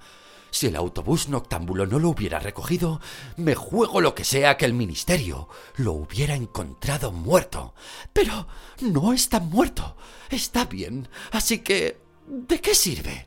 si 0.50 0.68
el 0.68 0.76
autobús 0.76 1.28
noctámbulo 1.28 1.84
no 1.84 1.98
lo 1.98 2.08
hubiera 2.08 2.38
recogido, 2.38 3.02
me 3.36 3.54
juego 3.54 4.00
lo 4.00 4.14
que 4.14 4.24
sea 4.24 4.56
que 4.56 4.64
el 4.64 4.72
ministerio 4.72 5.50
lo 5.76 5.92
hubiera 5.92 6.34
encontrado 6.34 7.12
muerto. 7.12 7.74
Pero 8.14 8.48
no 8.80 9.12
está 9.12 9.40
muerto. 9.40 9.94
Está 10.30 10.64
bien. 10.64 11.10
Así 11.32 11.58
que 11.58 12.08
¿De 12.28 12.60
qué 12.60 12.74
sirve? 12.74 13.26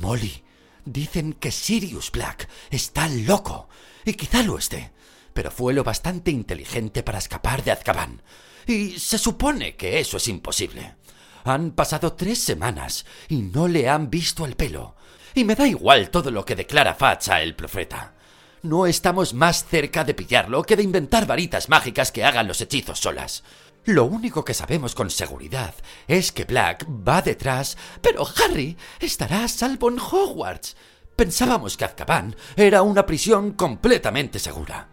Molly, 0.00 0.42
dicen 0.84 1.34
que 1.34 1.52
Sirius 1.52 2.10
Black 2.10 2.48
está 2.68 3.08
loco, 3.08 3.68
y 4.04 4.14
quizá 4.14 4.42
lo 4.42 4.58
esté, 4.58 4.90
pero 5.32 5.52
fue 5.52 5.72
lo 5.72 5.84
bastante 5.84 6.32
inteligente 6.32 7.04
para 7.04 7.18
escapar 7.18 7.62
de 7.62 7.70
Azkaban, 7.70 8.22
y 8.66 8.98
se 8.98 9.18
supone 9.18 9.76
que 9.76 9.98
eso 9.98 10.16
es 10.16 10.28
imposible. 10.28 10.96
Han 11.44 11.72
pasado 11.72 12.14
tres 12.14 12.38
semanas 12.38 13.04
y 13.28 13.42
no 13.42 13.68
le 13.68 13.88
han 13.88 14.10
visto 14.10 14.46
el 14.46 14.56
pelo, 14.56 14.96
y 15.34 15.44
me 15.44 15.54
da 15.54 15.66
igual 15.66 16.10
todo 16.10 16.30
lo 16.30 16.44
que 16.44 16.56
declara 16.56 16.94
Facha 16.94 17.42
el 17.42 17.54
profeta. 17.54 18.14
No 18.62 18.86
estamos 18.86 19.34
más 19.34 19.66
cerca 19.66 20.04
de 20.04 20.14
pillarlo 20.14 20.62
que 20.62 20.76
de 20.76 20.82
inventar 20.82 21.26
varitas 21.26 21.68
mágicas 21.68 22.10
que 22.10 22.24
hagan 22.24 22.48
los 22.48 22.62
hechizos 22.62 22.98
solas. 22.98 23.44
Lo 23.84 24.06
único 24.06 24.42
que 24.42 24.54
sabemos 24.54 24.94
con 24.94 25.10
seguridad 25.10 25.74
es 26.08 26.32
que 26.32 26.44
Black 26.44 26.86
va 26.88 27.20
detrás, 27.20 27.76
pero 28.00 28.26
Harry 28.26 28.78
estará 28.98 29.44
a 29.44 29.48
salvo 29.48 29.90
en 29.90 29.98
Hogwarts. 29.98 30.76
Pensábamos 31.14 31.76
que 31.76 31.84
Azkaban 31.84 32.34
era 32.56 32.80
una 32.80 33.04
prisión 33.04 33.52
completamente 33.52 34.38
segura. 34.38 34.88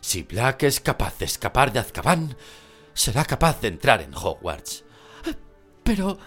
Si 0.00 0.22
Black 0.22 0.62
es 0.62 0.80
capaz 0.80 1.18
de 1.18 1.24
escapar 1.24 1.72
de 1.72 1.80
Azkaban, 1.80 2.36
será 2.96 3.24
capaz 3.24 3.60
de 3.60 3.68
entrar 3.68 4.00
en 4.02 4.14
Hogwarts. 4.14 4.84
Pero 5.84 6.18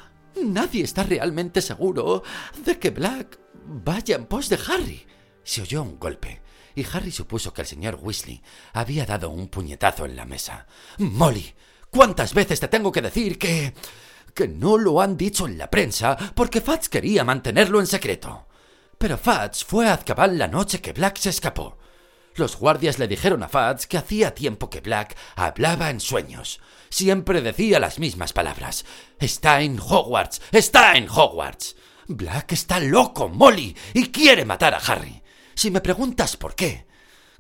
nadie 0.42 0.84
está 0.84 1.04
realmente 1.04 1.62
seguro 1.62 2.24
de 2.64 2.80
que 2.80 2.92
Black 2.92 3.40
Vaya 3.66 4.16
en 4.16 4.26
pos 4.26 4.50
de 4.50 4.58
Harry. 4.68 5.06
Se 5.44 5.62
oyó 5.62 5.84
un 5.84 6.00
golpe, 6.00 6.42
y 6.76 6.86
Harry 6.94 7.12
supuso 7.12 7.54
que 7.54 7.62
el 7.62 7.68
señor 7.68 8.00
Weasley 8.02 8.42
había 8.74 9.06
dado 9.06 9.30
un 9.30 9.48
puñetazo 9.48 10.06
en 10.06 10.16
la 10.16 10.26
mesa. 10.26 10.66
Molly, 10.98 11.54
¿cuántas 11.90 12.34
veces 12.34 12.60
te 12.60 12.68
tengo 12.68 12.92
que 12.92 13.02
decir 13.02 13.38
que... 13.38 13.74
que 14.34 14.48
no 14.48 14.78
lo 14.78 15.02
han 15.02 15.18
dicho 15.18 15.48
en 15.48 15.58
la 15.58 15.70
prensa 15.70 16.16
porque 16.34 16.62
Fats 16.62 16.88
quería 16.88 17.24
mantenerlo 17.24 17.80
en 17.80 17.88
secreto? 17.88 18.48
Pero 18.98 19.18
Fats 19.18 19.64
fue 19.66 19.88
a 19.88 19.94
Azkaban 19.94 20.38
la 20.38 20.48
noche 20.48 20.82
que 20.82 20.94
Black 20.94 21.18
se 21.18 21.30
escapó. 21.30 21.79
Los 22.40 22.56
guardias 22.56 23.00
le 23.00 23.10
dijeron 23.10 23.44
a 23.44 23.50
Fats 23.50 23.86
que 23.86 23.98
hacía 23.98 24.34
tiempo 24.34 24.70
que 24.70 24.80
Black 24.80 25.18
hablaba 25.36 25.90
en 25.90 26.00
sueños. 26.00 26.62
Siempre 26.90 27.42
decía 27.42 27.82
las 27.82 28.00
mismas 28.00 28.32
palabras. 28.32 28.86
Está 29.20 29.62
en 29.62 29.78
Hogwarts. 29.78 30.42
Está 30.54 30.96
en 30.96 31.10
Hogwarts. 31.10 31.76
Black 32.08 32.54
está 32.54 32.80
loco, 32.80 33.28
Molly, 33.28 33.76
y 33.94 34.06
quiere 34.06 34.46
matar 34.46 34.74
a 34.74 34.78
Harry. 34.78 35.22
Si 35.54 35.70
me 35.70 35.82
preguntas 35.82 36.38
por 36.38 36.56
qué, 36.56 36.88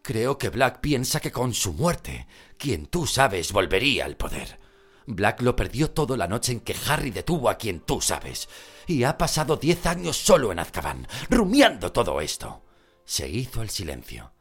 creo 0.01 0.37
que 0.37 0.49
Black 0.49 0.81
piensa 0.81 1.21
que 1.21 1.31
con 1.31 1.53
su 1.53 1.71
muerte, 1.71 2.27
quien 2.57 2.87
tú 2.87 3.07
sabes 3.07 3.53
volvería 3.53 4.03
al 4.03 4.17
poder. 4.17 4.59
Black 5.05 5.41
lo 5.43 5.55
perdió 5.55 5.91
todo 5.91 6.17
la 6.17 6.27
noche 6.27 6.51
en 6.51 6.59
que 6.59 6.75
Harry 6.87 7.11
detuvo 7.11 7.49
a 7.49 7.57
quien 7.57 7.79
tú 7.79 8.01
sabes, 8.01 8.49
y 8.85 9.05
ha 9.05 9.17
pasado 9.17 9.55
diez 9.55 9.85
años 9.85 10.17
solo 10.17 10.51
en 10.51 10.59
Azkaban, 10.59 11.07
rumiando 11.29 11.93
todo 11.93 12.19
esto. 12.19 12.65
Se 13.05 13.29
hizo 13.29 13.61
el 13.61 13.69
silencio. 13.69 14.33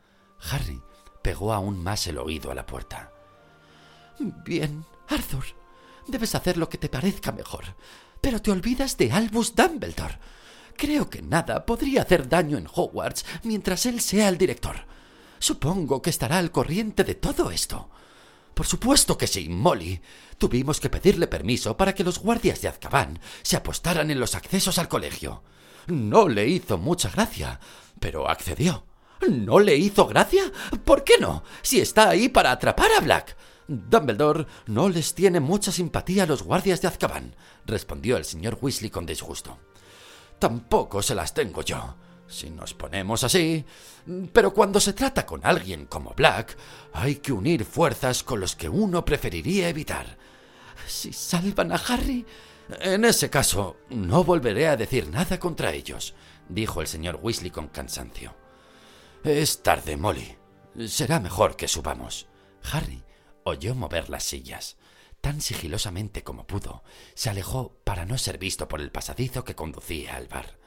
Harry 0.51 0.83
pegó 1.23 1.53
aún 1.53 1.83
más 1.83 2.07
el 2.07 2.19
oído 2.19 2.51
a 2.51 2.55
la 2.55 2.67
puerta. 2.67 3.13
Bien, 4.19 4.85
Arthur, 5.09 5.45
debes 6.07 6.35
hacer 6.35 6.57
lo 6.57 6.69
que 6.69 6.79
te 6.79 6.89
parezca 6.89 7.33
mejor, 7.33 7.77
pero 8.21 8.41
te 8.41 8.51
olvidas 8.51 8.97
de 8.97 9.13
Albus 9.13 9.55
Dumbledore. 9.55 10.19
Creo 10.77 11.11
que 11.11 11.23
nada 11.23 11.67
podría 11.67 12.03
hacer 12.03 12.29
daño 12.29 12.57
en 12.57 12.69
Hogwarts 12.73 13.25
mientras 13.43 13.87
él 13.87 14.01
sea 14.01 14.29
el 14.29 14.39
director. 14.39 14.77
Supongo 15.39 16.03
que 16.03 16.11
estará 16.11 16.39
al 16.39 16.51
corriente 16.51 17.05
de 17.05 17.15
todo 17.15 17.51
esto. 17.51 17.91
Por 18.55 18.67
supuesto 18.67 19.17
que 19.17 19.29
sí, 19.29 19.49
Molly. 19.49 20.01
Tuvimos 20.37 20.81
que 20.81 20.91
pedirle 20.91 21.29
permiso 21.29 21.77
para 21.77 21.95
que 21.95 22.03
los 22.03 22.19
guardias 22.19 22.61
de 22.61 22.69
Azkaban 22.69 23.21
se 23.43 23.57
apostaran 23.57 24.11
en 24.11 24.19
los 24.19 24.35
accesos 24.35 24.79
al 24.79 24.89
colegio. 24.89 25.43
No 25.87 26.29
le 26.29 26.49
hizo 26.49 26.77
mucha 26.77 27.09
gracia, 27.09 27.61
pero 28.01 28.29
accedió. 28.29 28.88
¿No 29.27 29.59
le 29.59 29.77
hizo 29.77 30.07
gracia? 30.07 30.53
¿Por 30.85 31.05
qué 31.05 31.15
no? 31.19 31.43
Si 31.63 31.81
está 31.81 32.09
ahí 32.09 32.29
para 32.29 32.53
atrapar 32.53 32.91
a 32.97 33.01
Black. 33.01 33.37
Dumbledore 33.67 34.47
no 34.67 34.89
les 34.89 35.15
tiene 35.15 35.41
mucha 35.41 35.71
simpatía 35.71 36.23
a 36.23 36.27
los 36.27 36.43
guardias 36.43 36.81
de 36.81 36.89
Azkaban, 36.89 37.37
respondió 37.67 38.17
el 38.17 38.25
señor 38.25 38.59
Weasley 38.63 38.89
con 38.91 39.05
disgusto. 39.05 39.59
Tampoco 40.39 41.03
se 41.03 41.15
las 41.15 41.35
tengo 41.35 41.61
yo, 41.63 41.97
si 42.27 42.49
nos 42.49 42.73
ponemos 42.73 43.25
así. 43.25 43.67
Pero 44.33 44.55
cuando 44.55 44.81
se 44.81 44.95
trata 44.95 45.27
con 45.27 45.45
alguien 45.45 45.85
como 45.85 46.15
Black, 46.15 46.57
hay 46.95 47.17
que 47.17 47.33
unir 47.33 47.67
fuerzas 47.67 48.23
con 48.23 48.41
los 48.41 48.57
que 48.57 48.71
uno 48.71 49.05
preferiría 49.05 49.69
evitar. 49.69 50.17
Si 50.87 51.13
salvan 51.13 51.73
a 51.73 51.77
Harry, 51.77 52.25
en 52.81 53.05
ese 53.05 53.29
caso 53.29 53.77
no 53.91 54.25
volveré 54.25 54.69
a 54.69 54.77
decir 54.77 55.09
nada 55.09 55.39
contra 55.39 55.73
ellos, 55.73 56.15
dijo 56.49 56.81
el 56.81 56.87
señor 56.87 57.19
Weasley 57.21 57.51
con 57.51 57.69
cansancio. 57.69 58.35
Es 59.29 59.63
tarde, 59.63 59.99
Molly. 59.99 60.39
Será 60.87 61.21
mejor 61.21 61.55
que 61.55 61.69
subamos. 61.69 62.29
Harry 62.73 63.05
oyó 63.45 63.75
mover 63.75 64.09
las 64.09 64.25
sillas. 64.25 64.79
Tan 65.21 65.43
sigilosamente 65.43 66.25
como 66.25 66.47
pudo, 66.47 66.83
se 67.13 67.29
alejó 67.29 67.79
para 67.85 68.07
no 68.07 68.17
ser 68.17 68.39
visto 68.39 68.69
por 68.69 68.81
el 68.81 68.91
pasadizo 68.91 69.45
que 69.45 69.55
conducía 69.55 70.17
al 70.17 70.29
bar. 70.29 70.59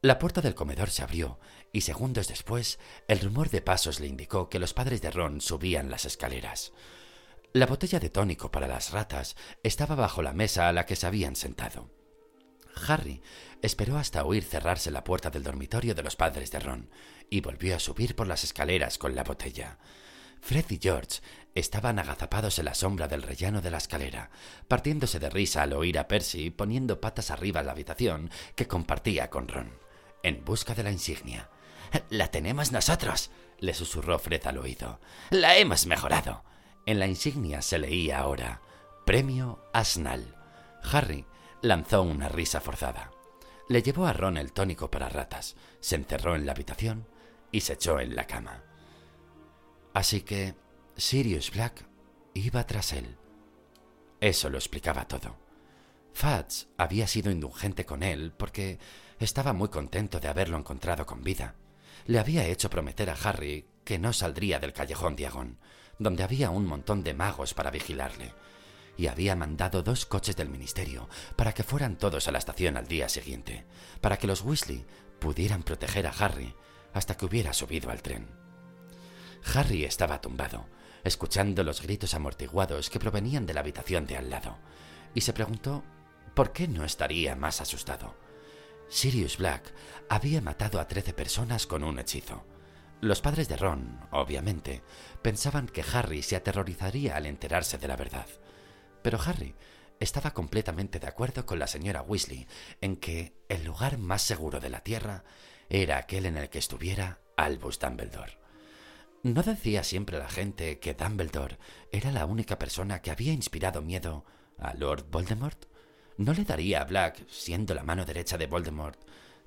La 0.00 0.20
puerta 0.20 0.40
del 0.40 0.54
comedor 0.54 0.90
se 0.90 1.02
abrió 1.02 1.40
y 1.72 1.80
segundos 1.80 2.28
después 2.28 2.78
el 3.08 3.18
rumor 3.18 3.50
de 3.50 3.62
pasos 3.62 3.98
le 3.98 4.06
indicó 4.06 4.48
que 4.48 4.60
los 4.60 4.74
padres 4.74 5.02
de 5.02 5.10
Ron 5.10 5.40
subían 5.40 5.90
las 5.90 6.04
escaleras. 6.04 6.72
La 7.52 7.66
botella 7.66 7.98
de 7.98 8.10
tónico 8.10 8.52
para 8.52 8.68
las 8.68 8.92
ratas 8.92 9.34
estaba 9.64 9.96
bajo 9.96 10.22
la 10.22 10.32
mesa 10.32 10.68
a 10.68 10.72
la 10.72 10.86
que 10.86 10.94
se 10.94 11.08
habían 11.08 11.34
sentado. 11.34 11.90
Harry 12.86 13.22
esperó 13.60 13.98
hasta 13.98 14.24
oír 14.24 14.44
cerrarse 14.44 14.90
la 14.90 15.04
puerta 15.04 15.30
del 15.30 15.42
dormitorio 15.42 15.94
de 15.94 16.02
los 16.02 16.16
padres 16.16 16.50
de 16.50 16.60
Ron 16.60 16.90
y 17.30 17.40
volvió 17.40 17.76
a 17.76 17.80
subir 17.80 18.16
por 18.16 18.26
las 18.26 18.44
escaleras 18.44 18.98
con 18.98 19.14
la 19.14 19.24
botella. 19.24 19.78
Fred 20.40 20.64
y 20.70 20.78
George 20.82 21.20
estaban 21.54 21.98
agazapados 21.98 22.58
en 22.58 22.64
la 22.64 22.74
sombra 22.74 23.06
del 23.06 23.22
rellano 23.22 23.60
de 23.60 23.70
la 23.70 23.78
escalera, 23.78 24.30
partiéndose 24.66 25.20
de 25.20 25.30
risa 25.30 25.62
al 25.62 25.72
oír 25.72 25.98
a 25.98 26.08
Percy 26.08 26.50
poniendo 26.50 27.00
patas 27.00 27.30
arriba 27.30 27.62
la 27.62 27.72
habitación 27.72 28.30
que 28.56 28.66
compartía 28.66 29.30
con 29.30 29.46
Ron, 29.46 29.72
en 30.22 30.44
busca 30.44 30.74
de 30.74 30.82
la 30.82 30.90
insignia. 30.90 31.48
La 32.10 32.28
tenemos 32.28 32.72
nosotros, 32.72 33.30
le 33.60 33.74
susurró 33.74 34.18
Fred 34.18 34.44
al 34.46 34.58
oído. 34.58 34.98
La 35.30 35.56
hemos 35.56 35.86
mejorado. 35.86 36.42
En 36.86 36.98
la 36.98 37.06
insignia 37.06 37.62
se 37.62 37.78
leía 37.78 38.18
ahora 38.18 38.60
Premio 39.06 39.60
Asnal. 39.72 40.36
Harry 40.82 41.24
lanzó 41.62 42.02
una 42.02 42.28
risa 42.28 42.60
forzada. 42.60 43.10
Le 43.68 43.82
llevó 43.82 44.06
a 44.06 44.12
Ron 44.12 44.36
el 44.36 44.52
tónico 44.52 44.90
para 44.90 45.08
ratas, 45.08 45.56
se 45.80 45.96
encerró 45.96 46.34
en 46.36 46.44
la 46.44 46.52
habitación 46.52 47.06
y 47.50 47.60
se 47.60 47.74
echó 47.74 48.00
en 48.00 48.14
la 48.16 48.26
cama. 48.26 48.64
Así 49.94 50.22
que 50.22 50.54
Sirius 50.96 51.52
Black 51.52 51.86
iba 52.34 52.66
tras 52.66 52.92
él. 52.92 53.16
Eso 54.20 54.50
lo 54.50 54.58
explicaba 54.58 55.06
todo. 55.06 55.36
Fats 56.12 56.68
había 56.76 57.06
sido 57.06 57.30
indulgente 57.30 57.86
con 57.86 58.02
él 58.02 58.32
porque 58.36 58.78
estaba 59.18 59.52
muy 59.52 59.68
contento 59.68 60.20
de 60.20 60.28
haberlo 60.28 60.58
encontrado 60.58 61.06
con 61.06 61.22
vida. 61.22 61.54
Le 62.06 62.18
había 62.18 62.46
hecho 62.46 62.68
prometer 62.68 63.08
a 63.10 63.14
Harry 63.14 63.66
que 63.84 63.98
no 63.98 64.12
saldría 64.12 64.58
del 64.58 64.72
callejón 64.72 65.16
Diagón, 65.16 65.58
donde 65.98 66.24
había 66.24 66.50
un 66.50 66.66
montón 66.66 67.04
de 67.04 67.14
magos 67.14 67.54
para 67.54 67.70
vigilarle, 67.70 68.32
y 68.96 69.06
había 69.06 69.36
mandado 69.36 69.82
dos 69.82 70.06
coches 70.06 70.36
del 70.36 70.48
ministerio 70.48 71.08
para 71.36 71.52
que 71.52 71.62
fueran 71.62 71.96
todos 71.96 72.28
a 72.28 72.32
la 72.32 72.38
estación 72.38 72.76
al 72.76 72.86
día 72.86 73.08
siguiente, 73.08 73.64
para 74.00 74.18
que 74.18 74.26
los 74.26 74.42
Weasley 74.42 74.84
pudieran 75.18 75.62
proteger 75.62 76.06
a 76.06 76.10
Harry 76.10 76.54
hasta 76.92 77.16
que 77.16 77.24
hubiera 77.24 77.52
subido 77.52 77.90
al 77.90 78.02
tren. 78.02 78.28
Harry 79.54 79.84
estaba 79.84 80.20
tumbado, 80.20 80.66
escuchando 81.04 81.64
los 81.64 81.82
gritos 81.82 82.14
amortiguados 82.14 82.90
que 82.90 83.00
provenían 83.00 83.46
de 83.46 83.54
la 83.54 83.60
habitación 83.60 84.06
de 84.06 84.16
al 84.16 84.30
lado, 84.30 84.58
y 85.14 85.22
se 85.22 85.32
preguntó 85.32 85.82
por 86.34 86.52
qué 86.52 86.68
no 86.68 86.84
estaría 86.84 87.34
más 87.34 87.60
asustado. 87.60 88.14
Sirius 88.88 89.38
Black 89.38 89.72
había 90.08 90.40
matado 90.40 90.80
a 90.80 90.86
trece 90.86 91.12
personas 91.12 91.66
con 91.66 91.82
un 91.82 91.98
hechizo. 91.98 92.44
Los 93.00 93.20
padres 93.20 93.48
de 93.48 93.56
Ron, 93.56 94.00
obviamente, 94.12 94.82
pensaban 95.22 95.66
que 95.66 95.84
Harry 95.92 96.22
se 96.22 96.36
aterrorizaría 96.36 97.16
al 97.16 97.26
enterarse 97.26 97.78
de 97.78 97.88
la 97.88 97.96
verdad. 97.96 98.26
Pero 99.02 99.20
Harry 99.20 99.54
estaba 100.00 100.32
completamente 100.32 100.98
de 100.98 101.06
acuerdo 101.06 101.46
con 101.46 101.58
la 101.58 101.66
señora 101.66 102.02
Weasley 102.02 102.46
en 102.80 102.96
que 102.96 103.34
el 103.48 103.64
lugar 103.64 103.98
más 103.98 104.22
seguro 104.22 104.60
de 104.60 104.70
la 104.70 104.80
Tierra 104.80 105.24
era 105.68 105.98
aquel 105.98 106.26
en 106.26 106.36
el 106.36 106.48
que 106.48 106.58
estuviera 106.58 107.20
Albus 107.36 107.78
Dumbledore. 107.78 108.38
¿No 109.22 109.42
decía 109.42 109.84
siempre 109.84 110.18
la 110.18 110.28
gente 110.28 110.80
que 110.80 110.94
Dumbledore 110.94 111.58
era 111.92 112.10
la 112.10 112.26
única 112.26 112.58
persona 112.58 113.00
que 113.00 113.12
había 113.12 113.32
inspirado 113.32 113.80
miedo 113.80 114.24
a 114.58 114.74
Lord 114.74 115.06
Voldemort? 115.10 115.66
¿No 116.16 116.34
le 116.34 116.44
daría 116.44 116.82
a 116.82 116.84
Black, 116.84 117.26
siendo 117.28 117.74
la 117.74 117.84
mano 117.84 118.04
derecha 118.04 118.36
de 118.36 118.46
Voldemort, 118.46 118.98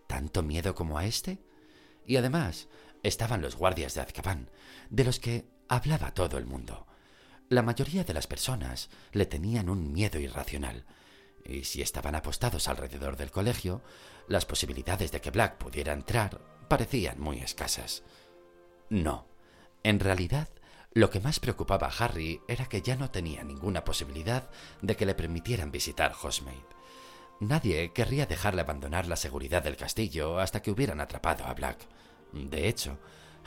tanto 0.08 0.44
miedo 0.44 0.74
como 0.74 0.98
a 0.98 1.06
éste? 1.06 1.40
Y 2.06 2.16
además, 2.16 2.70
estaban 3.04 3.42
los 3.42 3.56
guardias 3.56 3.94
de 3.94 4.02
Azkaban, 4.02 4.50
de 4.90 5.04
los 5.04 5.20
que 5.20 5.46
hablaba 5.68 6.14
todo 6.14 6.38
el 6.38 6.46
mundo. 6.46 6.88
La 7.50 7.62
mayoría 7.62 8.04
de 8.04 8.14
las 8.14 8.26
personas 8.26 8.90
le 9.12 9.28
tenían 9.28 9.70
un 9.70 9.92
miedo 9.92 10.20
irracional, 10.20 10.86
y 11.44 11.64
si 11.66 11.84
estaban 11.84 12.16
apostados 12.16 12.68
alrededor 12.68 13.18
del 13.18 13.30
colegio, 13.30 13.84
las 14.28 14.46
posibilidades 14.46 15.12
de 15.12 15.22
que 15.22 15.30
Black 15.30 15.58
pudiera 15.58 15.94
entrar 15.94 16.42
parecían 16.68 17.20
muy 17.20 17.38
escasas. 17.38 18.04
No, 18.90 19.28
en 19.84 20.00
realidad, 20.00 20.50
lo 20.92 21.12
que 21.12 21.20
más 21.20 21.40
preocupaba 21.40 21.88
a 21.88 22.04
Harry 22.04 22.42
era 22.48 22.66
que 22.66 22.82
ya 22.82 22.96
no 22.96 23.12
tenía 23.12 23.44
ninguna 23.44 23.84
posibilidad 23.84 24.50
de 24.82 24.96
que 24.96 25.06
le 25.06 25.14
permitieran 25.14 25.72
visitar 25.72 26.14
Hogsmeade. 26.14 26.66
Nadie 27.40 27.92
querría 27.94 28.26
dejarle 28.26 28.62
abandonar 28.62 29.08
la 29.08 29.18
seguridad 29.18 29.62
del 29.62 29.78
castillo 29.78 30.40
hasta 30.40 30.62
que 30.64 30.72
hubieran 30.72 31.00
atrapado 31.00 31.46
a 31.46 31.54
Black. 31.54 31.78
De 32.32 32.68
hecho, 32.68 32.98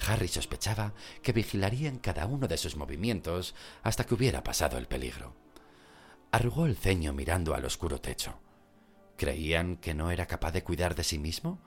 Harry 0.06 0.28
sospechaba 0.28 0.94
que 1.22 1.32
vigilarían 1.32 1.98
cada 1.98 2.26
uno 2.26 2.48
de 2.48 2.56
sus 2.56 2.76
movimientos 2.76 3.54
hasta 3.82 4.04
que 4.04 4.14
hubiera 4.14 4.42
pasado 4.44 4.78
el 4.78 4.86
peligro. 4.86 5.34
Arrugó 6.30 6.66
el 6.66 6.76
ceño 6.76 7.12
mirando 7.12 7.54
al 7.54 7.64
oscuro 7.64 8.00
techo. 8.00 8.38
¿Creían 9.16 9.76
que 9.76 9.94
no 9.94 10.10
era 10.10 10.26
capaz 10.26 10.52
de 10.52 10.62
cuidar 10.62 10.94
de 10.94 11.04
sí 11.04 11.18
mismo? 11.18 11.58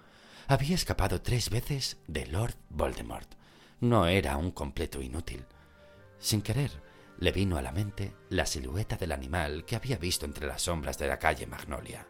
Había 0.48 0.76
escapado 0.76 1.22
tres 1.22 1.50
veces 1.50 1.98
de 2.08 2.26
Lord 2.28 2.56
Voldemort 2.70 3.42
no 3.82 4.06
era 4.06 4.38
un 4.38 4.52
completo 4.52 5.02
inútil. 5.02 5.44
Sin 6.20 6.44
querer, 6.44 6.72
le 7.18 7.32
vino 7.32 7.58
a 7.58 7.64
la 7.64 7.72
mente 7.72 8.14
la 8.30 8.46
silueta 8.46 8.96
del 8.96 9.12
animal 9.12 9.66
que 9.66 9.76
había 9.76 9.98
visto 9.98 10.26
entre 10.26 10.46
las 10.46 10.62
sombras 10.62 11.00
de 11.00 11.08
la 11.08 11.18
calle 11.18 11.48
Magnolia. 11.48 12.08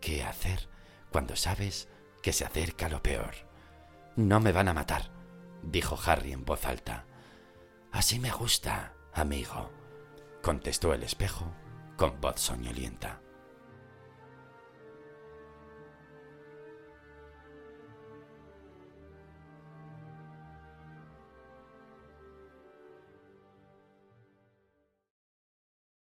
¿Qué 0.00 0.22
hacer 0.22 0.68
cuando 1.10 1.34
sabes 1.34 1.88
que 2.22 2.32
se 2.32 2.44
acerca 2.44 2.88
lo 2.88 3.02
peor. 3.02 3.34
No 4.16 4.40
me 4.40 4.52
van 4.52 4.68
a 4.68 4.74
matar, 4.74 5.10
dijo 5.70 5.98
Harry 6.04 6.32
en 6.32 6.44
voz 6.44 6.64
alta. 6.64 7.04
Así 7.92 8.18
me 8.18 8.30
gusta, 8.30 8.92
amigo, 9.12 9.70
contestó 10.42 10.92
el 10.94 11.02
espejo 11.02 11.52
con 11.96 12.20
voz 12.20 12.40
soñolienta. 12.40 13.20